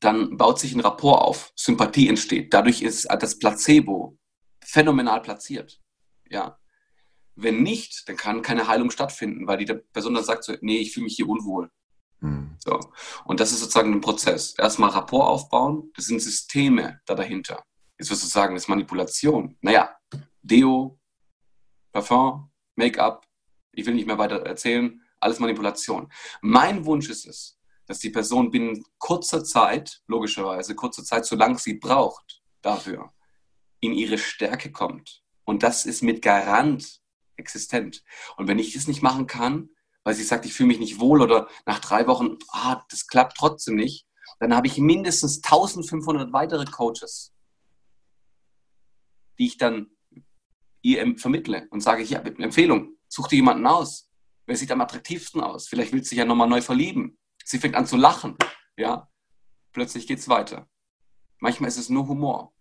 dann 0.00 0.36
baut 0.36 0.58
sich 0.58 0.74
ein 0.74 0.80
Rapport 0.80 1.22
auf, 1.22 1.52
Sympathie 1.56 2.08
entsteht. 2.08 2.52
Dadurch 2.52 2.82
ist 2.82 3.08
das 3.10 3.38
Placebo 3.38 4.18
phänomenal 4.62 5.20
platziert. 5.22 5.80
Ja. 6.28 6.58
Wenn 7.34 7.62
nicht, 7.62 8.08
dann 8.08 8.16
kann 8.16 8.42
keine 8.42 8.68
Heilung 8.68 8.90
stattfinden, 8.90 9.46
weil 9.46 9.58
die 9.58 9.66
Person 9.66 10.14
dann 10.14 10.24
sagt 10.24 10.44
so, 10.44 10.54
nee, 10.60 10.78
ich 10.78 10.92
fühle 10.92 11.04
mich 11.04 11.16
hier 11.16 11.28
unwohl. 11.28 11.70
Mhm. 12.20 12.56
So. 12.58 12.80
Und 13.24 13.40
das 13.40 13.52
ist 13.52 13.60
sozusagen 13.60 13.92
ein 13.92 14.00
Prozess. 14.00 14.54
Erstmal 14.58 14.90
Rapport 14.90 15.28
aufbauen, 15.28 15.90
das 15.94 16.06
sind 16.06 16.20
Systeme 16.20 17.00
da 17.04 17.14
dahinter. 17.14 17.64
Jetzt 17.98 18.10
wirst 18.10 18.22
du 18.22 18.28
sagen, 18.28 18.54
das 18.54 18.64
ist 18.64 18.68
Manipulation. 18.68 19.56
Naja, 19.60 19.96
Deo, 20.42 20.98
Parfum, 21.92 22.50
Make-up, 22.74 23.25
ich 23.76 23.86
will 23.86 23.94
nicht 23.94 24.06
mehr 24.06 24.18
weiter 24.18 24.40
erzählen, 24.44 25.00
alles 25.20 25.38
Manipulation. 25.38 26.10
Mein 26.40 26.84
Wunsch 26.84 27.08
ist 27.08 27.26
es, 27.26 27.58
dass 27.86 28.00
die 28.00 28.10
Person 28.10 28.50
binnen 28.50 28.84
kurzer 28.98 29.44
Zeit, 29.44 30.02
logischerweise 30.08 30.74
kurzer 30.74 31.04
Zeit, 31.04 31.26
solange 31.26 31.58
sie 31.58 31.74
braucht 31.74 32.42
dafür, 32.62 33.12
in 33.80 33.92
ihre 33.92 34.18
Stärke 34.18 34.72
kommt. 34.72 35.22
Und 35.44 35.62
das 35.62 35.86
ist 35.86 36.02
mit 36.02 36.22
Garant 36.22 37.00
existent. 37.36 38.02
Und 38.36 38.48
wenn 38.48 38.58
ich 38.58 38.72
das 38.72 38.88
nicht 38.88 39.02
machen 39.02 39.26
kann, 39.26 39.68
weil 40.02 40.14
sie 40.14 40.24
sagt, 40.24 40.46
ich 40.46 40.54
fühle 40.54 40.68
mich 40.68 40.80
nicht 40.80 40.98
wohl 40.98 41.20
oder 41.20 41.48
nach 41.66 41.78
drei 41.78 42.06
Wochen, 42.06 42.38
ah, 42.48 42.82
das 42.88 43.06
klappt 43.06 43.36
trotzdem 43.36 43.76
nicht, 43.76 44.06
dann 44.40 44.54
habe 44.54 44.66
ich 44.66 44.78
mindestens 44.78 45.36
1500 45.44 46.32
weitere 46.32 46.64
Coaches, 46.64 47.32
die 49.38 49.46
ich 49.46 49.58
dann 49.58 49.90
ihr 50.82 51.18
vermittle 51.18 51.66
und 51.70 51.80
sage, 51.80 52.02
hier, 52.02 52.24
Empfehlung, 52.24 52.95
Such 53.16 53.28
dir 53.28 53.36
jemanden 53.36 53.66
aus. 53.66 54.10
Wer 54.44 54.58
sieht 54.58 54.70
am 54.70 54.82
attraktivsten 54.82 55.40
aus? 55.40 55.68
Vielleicht 55.68 55.94
willst 55.94 56.10
du 56.10 56.14
dich 56.14 56.18
ja 56.18 56.26
nochmal 56.26 56.50
neu 56.50 56.60
verlieben. 56.60 57.16
Sie 57.42 57.58
fängt 57.58 57.74
an 57.74 57.86
zu 57.86 57.96
lachen. 57.96 58.36
Ja, 58.76 59.08
plötzlich 59.72 60.06
geht's 60.06 60.28
weiter. 60.28 60.68
Manchmal 61.38 61.68
ist 61.68 61.78
es 61.78 61.88
nur 61.88 62.08
Humor. 62.08 62.52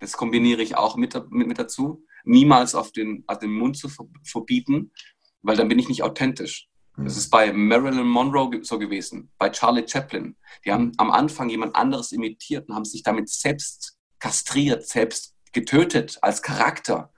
Das 0.00 0.12
kombiniere 0.12 0.60
ich 0.60 0.76
auch 0.76 0.96
mit, 0.96 1.14
mit, 1.30 1.48
mit 1.48 1.58
dazu. 1.58 2.04
Niemals 2.24 2.74
auf 2.74 2.92
den, 2.92 3.24
auf 3.26 3.38
den 3.38 3.52
Mund 3.52 3.78
zu 3.78 3.88
verbieten, 4.22 4.92
weil 5.40 5.56
dann 5.56 5.68
bin 5.68 5.78
ich 5.78 5.88
nicht 5.88 6.02
authentisch. 6.02 6.68
Das 6.98 7.16
ist 7.16 7.30
bei 7.30 7.50
Marilyn 7.50 8.06
Monroe 8.06 8.62
so 8.62 8.78
gewesen, 8.78 9.32
bei 9.38 9.48
Charlie 9.48 9.88
Chaplin. 9.88 10.36
Die 10.66 10.72
haben 10.72 10.92
am 10.98 11.10
Anfang 11.10 11.48
jemand 11.48 11.74
anderes 11.74 12.12
imitiert 12.12 12.68
und 12.68 12.74
haben 12.74 12.84
sich 12.84 13.02
damit 13.02 13.30
selbst 13.30 13.96
kastriert, 14.18 14.86
selbst 14.86 15.34
getötet 15.52 16.18
als 16.20 16.42
Charakter. 16.42 17.14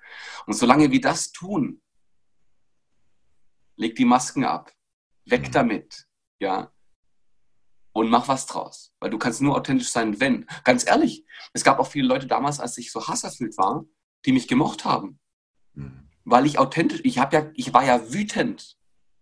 Und 0.47 0.53
solange 0.53 0.93
wir 0.93 1.01
das 1.01 1.33
tun, 1.33 1.81
leg 3.77 3.97
die 3.97 4.05
Masken 4.05 4.45
ab, 4.45 4.73
weg 5.25 5.49
mhm. 5.49 5.53
damit, 5.53 6.07
ja, 6.39 6.75
und 7.95 8.11
mach 8.11 8.29
was 8.29 8.47
draus. 8.47 8.93
Weil 9.01 9.11
du 9.11 9.19
kannst 9.19 9.41
nur 9.41 9.57
authentisch 9.57 9.89
sein, 9.89 10.21
wenn. 10.21 10.47
Ganz 10.65 10.87
ehrlich, 10.87 11.25
es 11.53 11.65
gab 11.65 11.79
auch 11.79 11.87
viele 11.87 12.09
Leute 12.09 12.27
damals, 12.27 12.61
als 12.61 12.77
ich 12.77 12.93
so 12.93 13.07
hasserfüllt 13.07 13.57
war, 13.57 13.87
die 14.27 14.33
mich 14.33 14.49
gemocht 14.49 14.85
haben. 14.85 15.21
Mhm. 15.75 16.09
Weil 16.25 16.45
ich 16.45 16.59
authentisch, 16.59 17.01
ich 17.05 17.19
habe 17.19 17.37
ja, 17.37 17.51
ich 17.55 17.73
war 17.73 17.85
ja 17.85 18.13
wütend. 18.13 18.77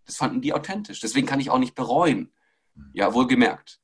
Das 0.05 0.17
fanden 0.17 0.41
die 0.41 0.53
authentisch. 0.53 0.99
Deswegen 0.99 1.27
kann 1.27 1.39
ich 1.39 1.49
auch 1.49 1.59
nicht 1.59 1.75
bereuen. 1.75 2.33
Mhm. 2.73 2.89
Ja, 2.93 3.13
wohlgemerkt. 3.13 3.79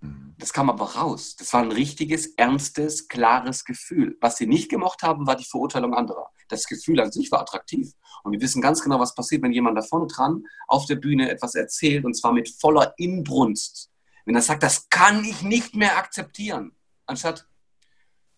Mhm. 0.00 0.34
Das 0.38 0.52
kam 0.52 0.70
aber 0.70 0.96
raus. 0.96 1.36
Das 1.36 1.52
war 1.52 1.62
ein 1.62 1.72
richtiges, 1.72 2.34
ernstes, 2.36 3.08
klares 3.08 3.64
Gefühl. 3.64 4.16
Was 4.20 4.36
sie 4.36 4.46
nicht 4.46 4.70
gemocht 4.70 5.02
haben, 5.02 5.26
war 5.26 5.36
die 5.36 5.44
Verurteilung 5.44 5.94
anderer. 5.94 6.30
Das 6.48 6.66
Gefühl 6.66 7.00
an 7.00 7.12
sich 7.12 7.30
war 7.30 7.40
attraktiv. 7.40 7.92
Und 8.22 8.32
wir 8.32 8.40
wissen 8.40 8.62
ganz 8.62 8.82
genau, 8.82 9.00
was 9.00 9.14
passiert, 9.14 9.42
wenn 9.42 9.52
jemand 9.52 9.76
da 9.76 9.82
vorne 9.82 10.06
dran 10.06 10.44
auf 10.66 10.86
der 10.86 10.96
Bühne 10.96 11.30
etwas 11.30 11.54
erzählt 11.54 12.04
und 12.04 12.14
zwar 12.14 12.32
mit 12.32 12.48
voller 12.48 12.94
Inbrunst. 12.96 13.90
Wenn 14.24 14.34
er 14.34 14.42
sagt, 14.42 14.62
das 14.62 14.88
kann 14.90 15.24
ich 15.24 15.42
nicht 15.42 15.74
mehr 15.74 15.96
akzeptieren, 15.96 16.72
anstatt, 17.06 17.48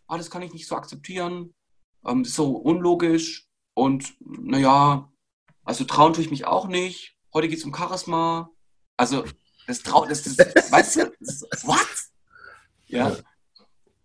ah, 0.06 0.16
das 0.16 0.30
kann 0.30 0.42
ich 0.42 0.52
nicht 0.52 0.66
so 0.66 0.76
akzeptieren, 0.76 1.54
ähm, 2.06 2.24
so 2.24 2.56
unlogisch 2.56 3.48
und 3.74 4.14
naja, 4.20 5.10
also 5.64 5.84
trauen 5.84 6.12
tue 6.12 6.24
ich 6.24 6.30
mich 6.30 6.46
auch 6.46 6.68
nicht. 6.68 7.16
Heute 7.32 7.48
geht 7.48 7.58
es 7.58 7.64
um 7.64 7.74
Charisma. 7.74 8.50
Also, 8.96 9.24
das 9.70 9.82
traut, 9.82 10.10
das, 10.10 10.22
das, 10.22 10.72
weißt 10.72 10.96
du, 10.96 11.12
das, 11.20 11.66
what? 11.66 11.86
Ja. 12.86 13.16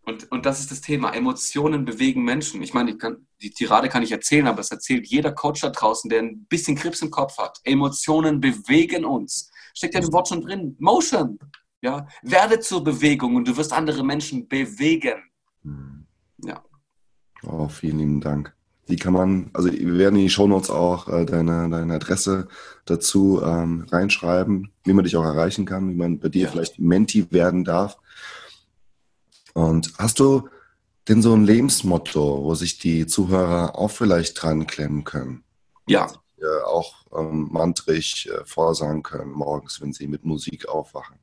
Und, 0.04 0.32
und 0.32 0.45
das 0.45 0.60
ist 0.60 0.69
das 0.69 0.82
Thema. 0.82 1.12
Emotionen 1.13 1.84
bewegen 1.84 2.23
Menschen. 2.23 2.62
Ich 2.62 2.73
meine, 2.73 2.91
ich 2.91 2.99
kann, 2.99 3.28
die 3.41 3.49
Tirade 3.49 3.89
kann 3.89 4.04
ich 4.04 4.12
erzählen, 4.12 4.47
aber 4.47 4.60
es 4.60 4.69
erzählt 4.69 5.08
jeder 5.08 5.32
Coach 5.32 5.62
da 5.62 5.69
draußen, 5.69 6.10
der 6.10 6.21
ein 6.21 6.45
bisschen 6.45 6.75
Krebs 6.75 7.01
im 7.01 7.10
Kopf 7.10 7.38
hat. 7.39 7.60
Emotionen 7.63 8.39
bewegen 8.39 9.04
uns. 9.04 9.51
Steckt 9.73 9.95
ja 9.95 10.01
im 10.01 10.13
Wort 10.13 10.28
schon 10.28 10.41
drin. 10.41 10.75
Motion. 10.80 11.39
Ja, 11.82 12.08
werde 12.21 12.60
zur 12.60 12.84
Bewegung 12.84 13.36
und 13.36 13.47
du 13.47 13.58
wirst 13.58 13.73
andere 13.73 14.04
Menschen 14.04 14.47
bewegen. 14.47 15.23
Hm. 15.63 16.08
Ja. 16.43 16.63
Oh, 17.43 17.67
vielen 17.67 17.99
lieben 17.99 18.21
Dank. 18.21 18.55
Wie 18.88 18.98
kann 18.98 19.13
man, 19.13 19.50
also 19.54 19.71
wir 19.71 19.98
werden 19.98 20.15
in 20.15 20.24
die 20.24 20.30
Shownotes 20.30 20.69
auch 20.69 21.08
äh, 21.08 21.26
deine, 21.26 21.69
deine 21.69 21.95
Adresse 21.95 22.48
dazu 22.86 23.41
ähm, 23.43 23.86
reinschreiben, 23.91 24.71
wie 24.84 24.93
man 24.93 25.04
dich 25.04 25.17
auch 25.17 25.24
erreichen 25.24 25.65
kann, 25.65 25.89
wie 25.89 25.95
man 25.95 26.19
bei 26.19 26.30
dir 26.30 26.50
vielleicht 26.50 26.80
Menti 26.80 27.32
werden 27.32 27.63
darf. 27.63 27.98
Und 29.54 29.93
hast 29.98 30.19
du 30.19 30.50
denn 31.08 31.21
so 31.21 31.34
ein 31.34 31.45
Lebensmotto, 31.45 32.43
wo 32.43 32.54
sich 32.56 32.78
die 32.78 33.08
Zuhörer 33.08 33.78
auch 33.78 33.91
vielleicht 33.91 34.41
dran 34.41 34.67
klemmen 34.67 35.04
können? 35.04 35.43
Ja. 35.88 36.08
Äh, 36.38 36.63
auch 36.65 37.06
ähm, 37.17 37.48
mantrig 37.52 38.30
äh, 38.30 38.45
vorsagen 38.45 39.02
können 39.02 39.32
morgens, 39.32 39.82
wenn 39.82 39.93
sie 39.93 40.08
mit 40.08 40.26
Musik 40.26 40.67
aufwachen. 40.67 41.17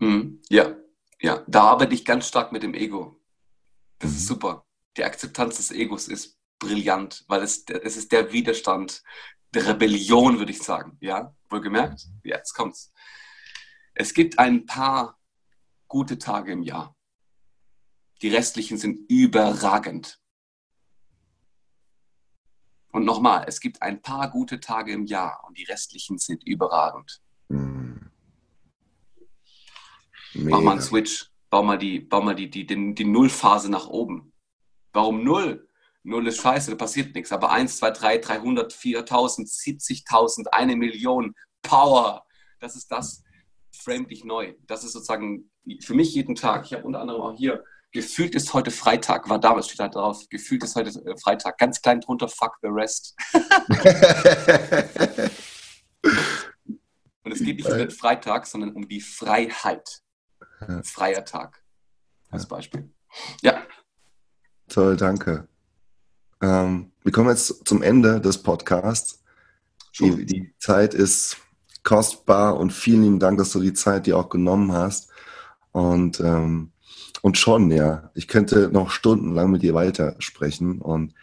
Mhm. 0.00 0.40
Ja, 0.48 0.74
ja, 1.20 1.42
da 1.46 1.62
arbeite 1.62 1.94
ich 1.94 2.04
ganz 2.04 2.26
stark 2.26 2.50
mit 2.50 2.62
dem 2.62 2.74
Ego. 2.74 3.20
Das 3.98 4.10
mhm. 4.10 4.16
ist 4.16 4.26
super. 4.26 4.64
Die 4.96 5.04
Akzeptanz 5.04 5.58
des 5.58 5.70
Egos 5.70 6.08
ist 6.08 6.38
brillant, 6.58 7.24
weil 7.28 7.42
es, 7.42 7.64
es 7.66 7.96
ist 7.96 8.12
der 8.12 8.32
Widerstand 8.32 9.02
der 9.54 9.66
Rebellion, 9.68 10.38
würde 10.38 10.52
ich 10.52 10.62
sagen. 10.62 10.96
Ja, 11.00 11.34
wohlgemerkt? 11.48 12.06
Mhm. 12.06 12.20
Ja, 12.24 12.36
jetzt 12.36 12.54
kommt's. 12.54 12.92
Es 13.94 14.14
gibt 14.14 14.38
ein 14.38 14.66
paar 14.66 15.18
gute 15.86 16.18
Tage 16.18 16.52
im 16.52 16.62
Jahr. 16.62 16.96
Die 18.22 18.28
restlichen 18.28 18.78
sind 18.78 18.98
überragend. 19.08 20.20
Und 22.90 23.04
nochmal, 23.04 23.44
es 23.48 23.60
gibt 23.60 23.82
ein 23.82 24.02
paar 24.02 24.30
gute 24.30 24.60
Tage 24.60 24.92
im 24.92 25.04
Jahr 25.04 25.42
und 25.46 25.58
die 25.58 25.64
restlichen 25.64 26.18
sind 26.18 26.44
überragend. 26.44 27.20
Mhm. 27.48 28.10
Mach 30.34 30.60
mal 30.60 30.72
einen 30.72 30.80
Switch. 30.80 31.30
Bau 31.50 31.62
mal 31.62 31.78
die, 31.78 32.00
bau 32.00 32.20
mal 32.20 32.34
die, 32.34 32.50
die, 32.50 32.66
die, 32.66 32.94
die 32.94 33.04
Nullphase 33.04 33.70
nach 33.70 33.86
oben. 33.86 34.32
Warum 34.92 35.22
Null? 35.22 35.68
Null 36.04 36.28
ist 36.28 36.40
scheiße, 36.40 36.70
da 36.70 36.76
passiert 36.76 37.14
nichts. 37.14 37.32
Aber 37.32 37.50
1, 37.50 37.78
2, 37.78 37.90
3, 37.90 38.18
300, 38.18 38.72
4000, 38.72 39.48
70.000, 39.48 40.48
eine 40.48 40.76
Million, 40.76 41.34
Power. 41.62 42.24
Das 42.60 42.76
ist 42.76 42.92
das, 42.92 43.22
frame 43.72 44.06
dich 44.06 44.22
neu. 44.24 44.54
Das 44.66 44.84
ist 44.84 44.92
sozusagen 44.92 45.50
für 45.80 45.94
mich 45.94 46.14
jeden 46.14 46.34
Tag. 46.34 46.66
Ich 46.66 46.74
habe 46.74 46.84
unter 46.84 47.00
anderem 47.00 47.22
auch 47.22 47.34
hier, 47.34 47.64
gefühlt 47.90 48.34
ist 48.34 48.52
heute 48.52 48.70
Freitag, 48.70 49.30
war 49.30 49.40
damals, 49.40 49.66
steht 49.66 49.80
da 49.80 49.88
drauf, 49.88 50.28
gefühlt 50.28 50.62
ist 50.62 50.76
heute 50.76 50.90
äh, 50.90 51.16
Freitag. 51.16 51.56
Ganz 51.58 51.80
klein 51.80 52.00
drunter, 52.00 52.28
fuck 52.28 52.58
the 52.60 52.68
rest. 52.68 53.16
Und 57.22 57.32
es 57.32 57.38
geht 57.38 57.56
nicht 57.56 57.70
um 57.70 57.78
den 57.78 57.90
Freitag, 57.90 58.46
sondern 58.46 58.72
um 58.72 58.86
die 58.86 59.00
Freiheit. 59.00 60.02
Freier 60.82 61.24
Tag 61.24 61.62
als 62.30 62.46
Beispiel. 62.46 62.90
Ja. 63.42 63.66
Toll, 64.68 64.96
danke. 64.96 65.48
Ähm, 66.40 66.92
wir 67.02 67.12
kommen 67.12 67.30
jetzt 67.30 67.66
zum 67.66 67.82
Ende 67.82 68.20
des 68.20 68.42
Podcasts. 68.42 69.22
Die, 69.98 70.26
die, 70.26 70.54
Zeit 70.58 70.94
ist 70.94 71.36
kostbar 71.84 72.56
und 72.58 72.72
vielen 72.72 73.02
lieben 73.02 73.20
Dank, 73.20 73.38
dass 73.38 73.52
du 73.52 73.60
die 73.60 73.74
Zeit 73.74 74.06
dir 74.06 74.18
auch 74.18 74.28
genommen 74.28 74.72
hast. 74.72 75.10
Und, 75.72 76.20
ähm, 76.20 76.72
und 77.22 77.38
schon, 77.38 77.70
ja, 77.70 78.10
ich 78.14 78.26
könnte 78.26 78.70
noch 78.72 78.90
stundenlang 78.90 79.50
mit 79.50 79.62
dir 79.62 79.74
weitersprechen. 79.74 80.80
Und 80.80 81.14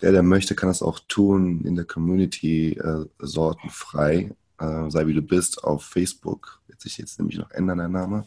der, 0.00 0.12
der 0.12 0.22
möchte, 0.22 0.54
kann 0.54 0.70
das 0.70 0.82
auch 0.82 1.00
tun 1.08 1.64
in 1.64 1.74
der 1.74 1.84
Community 1.84 2.72
äh, 2.72 3.04
sortenfrei. 3.18 4.34
Äh, 4.58 4.90
sei 4.90 5.06
wie 5.06 5.14
du 5.14 5.22
bist 5.22 5.64
auf 5.64 5.84
Facebook. 5.84 6.60
Wird 6.66 6.80
sich 6.80 6.98
jetzt 6.98 7.18
nämlich 7.18 7.38
noch 7.38 7.50
ändern, 7.50 7.78
der 7.78 7.88
Name 7.88 8.24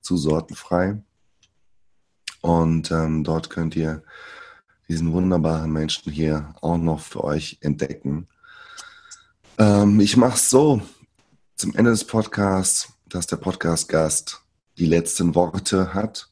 zu 0.00 0.16
sortenfrei. 0.16 1.00
Und 2.40 2.90
ähm, 2.90 3.24
dort 3.24 3.50
könnt 3.50 3.76
ihr 3.76 4.02
diesen 4.90 5.12
wunderbaren 5.12 5.72
Menschen 5.72 6.12
hier 6.12 6.52
auch 6.60 6.76
noch 6.76 6.98
für 6.98 7.22
euch 7.22 7.58
entdecken. 7.60 8.26
Ähm, 9.56 10.00
ich 10.00 10.16
mache 10.16 10.34
es 10.34 10.50
so 10.50 10.82
zum 11.54 11.76
Ende 11.76 11.92
des 11.92 12.04
Podcasts, 12.04 12.92
dass 13.08 13.28
der 13.28 13.36
Podcast-Gast 13.36 14.42
die 14.78 14.86
letzten 14.86 15.36
Worte 15.36 15.94
hat 15.94 16.28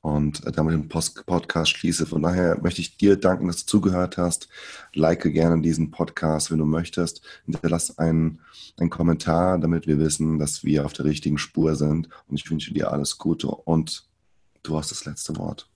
und 0.00 0.40
damit 0.56 0.72
den 0.72 0.88
Podcast 0.88 1.72
schließe. 1.72 2.06
Von 2.06 2.22
daher 2.22 2.58
möchte 2.62 2.80
ich 2.80 2.96
dir 2.96 3.16
danken, 3.16 3.48
dass 3.48 3.58
du 3.58 3.66
zugehört 3.66 4.16
hast. 4.16 4.48
Like 4.94 5.20
gerne 5.20 5.60
diesen 5.60 5.90
Podcast, 5.90 6.50
wenn 6.50 6.58
du 6.58 6.64
möchtest. 6.64 7.20
Hinterlass 7.44 7.98
einen, 7.98 8.40
einen 8.78 8.88
Kommentar, 8.88 9.58
damit 9.58 9.86
wir 9.86 9.98
wissen, 9.98 10.38
dass 10.38 10.64
wir 10.64 10.86
auf 10.86 10.94
der 10.94 11.04
richtigen 11.04 11.36
Spur 11.36 11.76
sind. 11.76 12.08
Und 12.28 12.36
ich 12.36 12.50
wünsche 12.50 12.72
dir 12.72 12.92
alles 12.92 13.18
Gute 13.18 13.48
und 13.48 14.08
du 14.62 14.78
hast 14.78 14.90
das 14.90 15.04
letzte 15.04 15.36
Wort. 15.36 15.68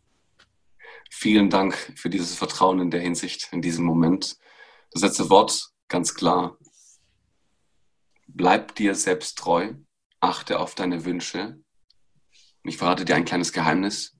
Vielen 1.11 1.51
Dank 1.51 1.75
für 1.97 2.11
dieses 2.11 2.35
Vertrauen 2.35 2.81
in 2.81 2.91
der 2.91 3.01
Hinsicht, 3.01 3.49
in 3.53 3.63
diesem 3.63 3.85
Moment. 3.85 4.37
Das 4.91 5.03
letzte 5.03 5.31
Wort, 5.31 5.71
ganz 5.89 6.15
klar. 6.15 6.59
Bleib 8.27 8.75
dir 8.75 8.95
selbst 8.95 9.39
treu, 9.39 9.75
achte 10.21 10.59
auf 10.59 10.75
deine 10.75 11.05
Wünsche. 11.05 11.59
Ich 12.63 12.77
verrate 12.77 13.05
dir 13.05 13.17
ein 13.17 13.25
kleines 13.25 13.53
Geheimnis 13.53 14.19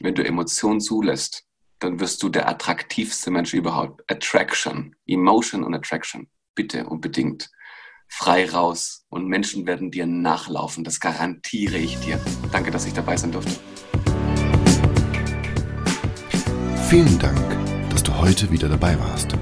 wenn 0.00 0.14
du 0.14 0.24
Emotionen 0.24 0.80
zulässt, 0.80 1.44
dann 1.78 2.00
wirst 2.00 2.22
du 2.22 2.28
der 2.28 2.48
attraktivste 2.48 3.30
Mensch 3.30 3.54
überhaupt. 3.54 4.02
Attraction, 4.10 4.94
Emotion 5.06 5.64
und 5.64 5.74
Attraction. 5.74 6.28
Bitte 6.54 6.86
unbedingt. 6.86 7.50
Frei 8.08 8.48
raus 8.48 9.04
und 9.08 9.26
Menschen 9.26 9.66
werden 9.66 9.90
dir 9.90 10.06
nachlaufen. 10.06 10.84
Das 10.84 11.00
garantiere 11.00 11.78
ich 11.78 11.98
dir. 12.00 12.20
Danke, 12.52 12.70
dass 12.70 12.86
ich 12.86 12.92
dabei 12.92 13.16
sein 13.16 13.32
durfte. 13.32 13.58
Vielen 16.88 17.18
Dank, 17.18 17.36
dass 17.90 18.04
du 18.04 18.16
heute 18.16 18.48
wieder 18.52 18.68
dabei 18.68 18.96
warst. 19.00 19.36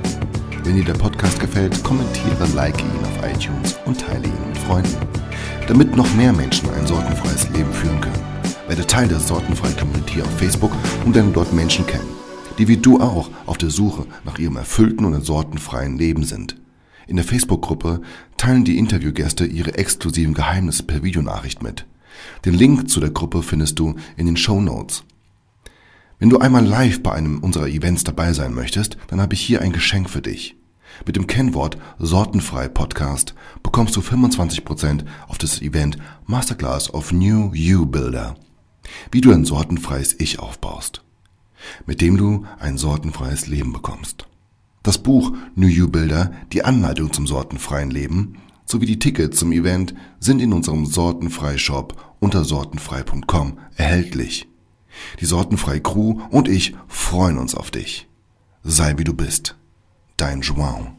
Wenn 0.63 0.77
dir 0.77 0.85
der 0.85 0.95
Podcast 0.95 1.39
gefällt, 1.39 1.85
kommentiere, 1.85 2.47
like 2.55 2.81
ihn 2.81 3.05
auf 3.05 3.31
iTunes 3.31 3.77
und 3.85 4.01
teile 4.01 4.27
ihn 4.27 4.49
mit 4.49 4.57
Freunden, 4.57 4.97
damit 5.69 5.95
noch 5.95 6.11
mehr 6.15 6.33
Menschen 6.33 6.71
ein 6.71 6.87
sortenfreies 6.87 7.51
Leben 7.51 7.71
führen 7.71 8.01
können. 8.01 8.19
Werde 8.67 8.87
Teil 8.87 9.09
der 9.09 9.21
Sortenfreien 9.21 9.77
Community 9.77 10.23
auf 10.23 10.39
Facebook 10.39 10.73
und 11.05 11.17
lerne 11.17 11.33
dort 11.33 11.53
Menschen 11.53 11.87
kennen, 11.87 12.09
die 12.57 12.67
wie 12.67 12.79
du 12.79 12.99
auch 12.99 13.29
auf 13.45 13.59
der 13.59 13.69
Suche 13.69 14.07
nach 14.25 14.39
ihrem 14.39 14.57
erfüllten 14.57 15.05
und 15.05 15.23
sortenfreien 15.23 15.99
Leben 15.99 16.25
sind. 16.25 16.57
In 17.07 17.17
der 17.17 17.27
Facebook-Gruppe 17.27 18.01
teilen 18.39 18.65
die 18.65 18.79
Interviewgäste 18.79 19.45
ihre 19.45 19.75
exklusiven 19.75 20.33
Geheimnisse 20.33 20.85
per 20.85 21.03
Videonachricht 21.03 21.63
mit. 21.63 21.85
Den 22.47 22.55
Link 22.55 22.89
zu 22.89 23.01
der 23.01 23.11
Gruppe 23.11 23.43
findest 23.43 23.79
du 23.79 23.97
in 24.17 24.25
den 24.25 24.39
Show 24.39 24.63
Notes. 24.63 25.05
Wenn 26.19 26.31
du 26.31 26.39
einmal 26.39 26.65
live 26.65 27.03
bei 27.03 27.13
einem 27.13 27.41
unserer 27.41 27.69
Events 27.69 28.05
dabei 28.05 28.33
sein 28.33 28.55
möchtest, 28.55 28.97
dann 29.09 29.21
habe 29.21 29.35
ich 29.35 29.41
hier 29.41 29.61
ein 29.61 29.73
Geschenk 29.73 30.09
für 30.09 30.23
dich. 30.23 30.57
Mit 31.07 31.17
dem 31.17 31.27
Kennwort 31.27 31.77
Sortenfrei 31.99 32.69
Podcast 32.69 33.35
bekommst 33.63 33.97
du 33.97 34.01
25% 34.01 35.05
auf 35.27 35.39
das 35.39 35.61
Event 35.61 35.99
Masterclass 36.27 36.93
of 36.95 37.13
New 37.13 37.53
You 37.53 37.85
Builder. 37.85 38.37
Wie 39.11 39.21
du 39.21 39.33
ein 39.33 39.45
sortenfreies 39.45 40.15
Ich 40.19 40.39
aufbaust. 40.39 41.03
Mit 41.87 42.01
dem 42.01 42.17
du 42.17 42.47
ein 42.61 42.79
sortenfreies 42.79 43.47
Leben 43.49 43.73
bekommst. 43.73 44.27
Das 44.83 44.99
Buch 44.99 45.33
New 45.57 45.67
You 45.67 45.89
Builder, 45.89 46.33
die 46.53 46.65
Anleitung 46.65 47.13
zum 47.13 47.27
sortenfreien 47.27 47.91
Leben 47.91 48.37
sowie 48.67 48.87
die 48.87 48.99
Tickets 48.99 49.39
zum 49.39 49.53
Event 49.53 49.95
sind 50.21 50.41
in 50.41 50.53
unserem 50.53 50.87
Sortenfrei-Shop 50.87 52.17
unter 52.21 52.45
sortenfrei.com 52.45 53.59
erhältlich. 53.77 54.47
Die 55.21 55.27
Sortenfrei 55.27 55.81
Crew 55.81 56.21
und 56.31 56.49
ich 56.49 56.75
freuen 56.89 57.39
uns 57.39 57.55
auf 57.55 57.71
dich. 57.71 58.09
Sei 58.63 58.95
wie 58.97 59.05
du 59.05 59.15
bist. 59.15 59.57
Dein 60.17 60.43
João. 60.43 60.94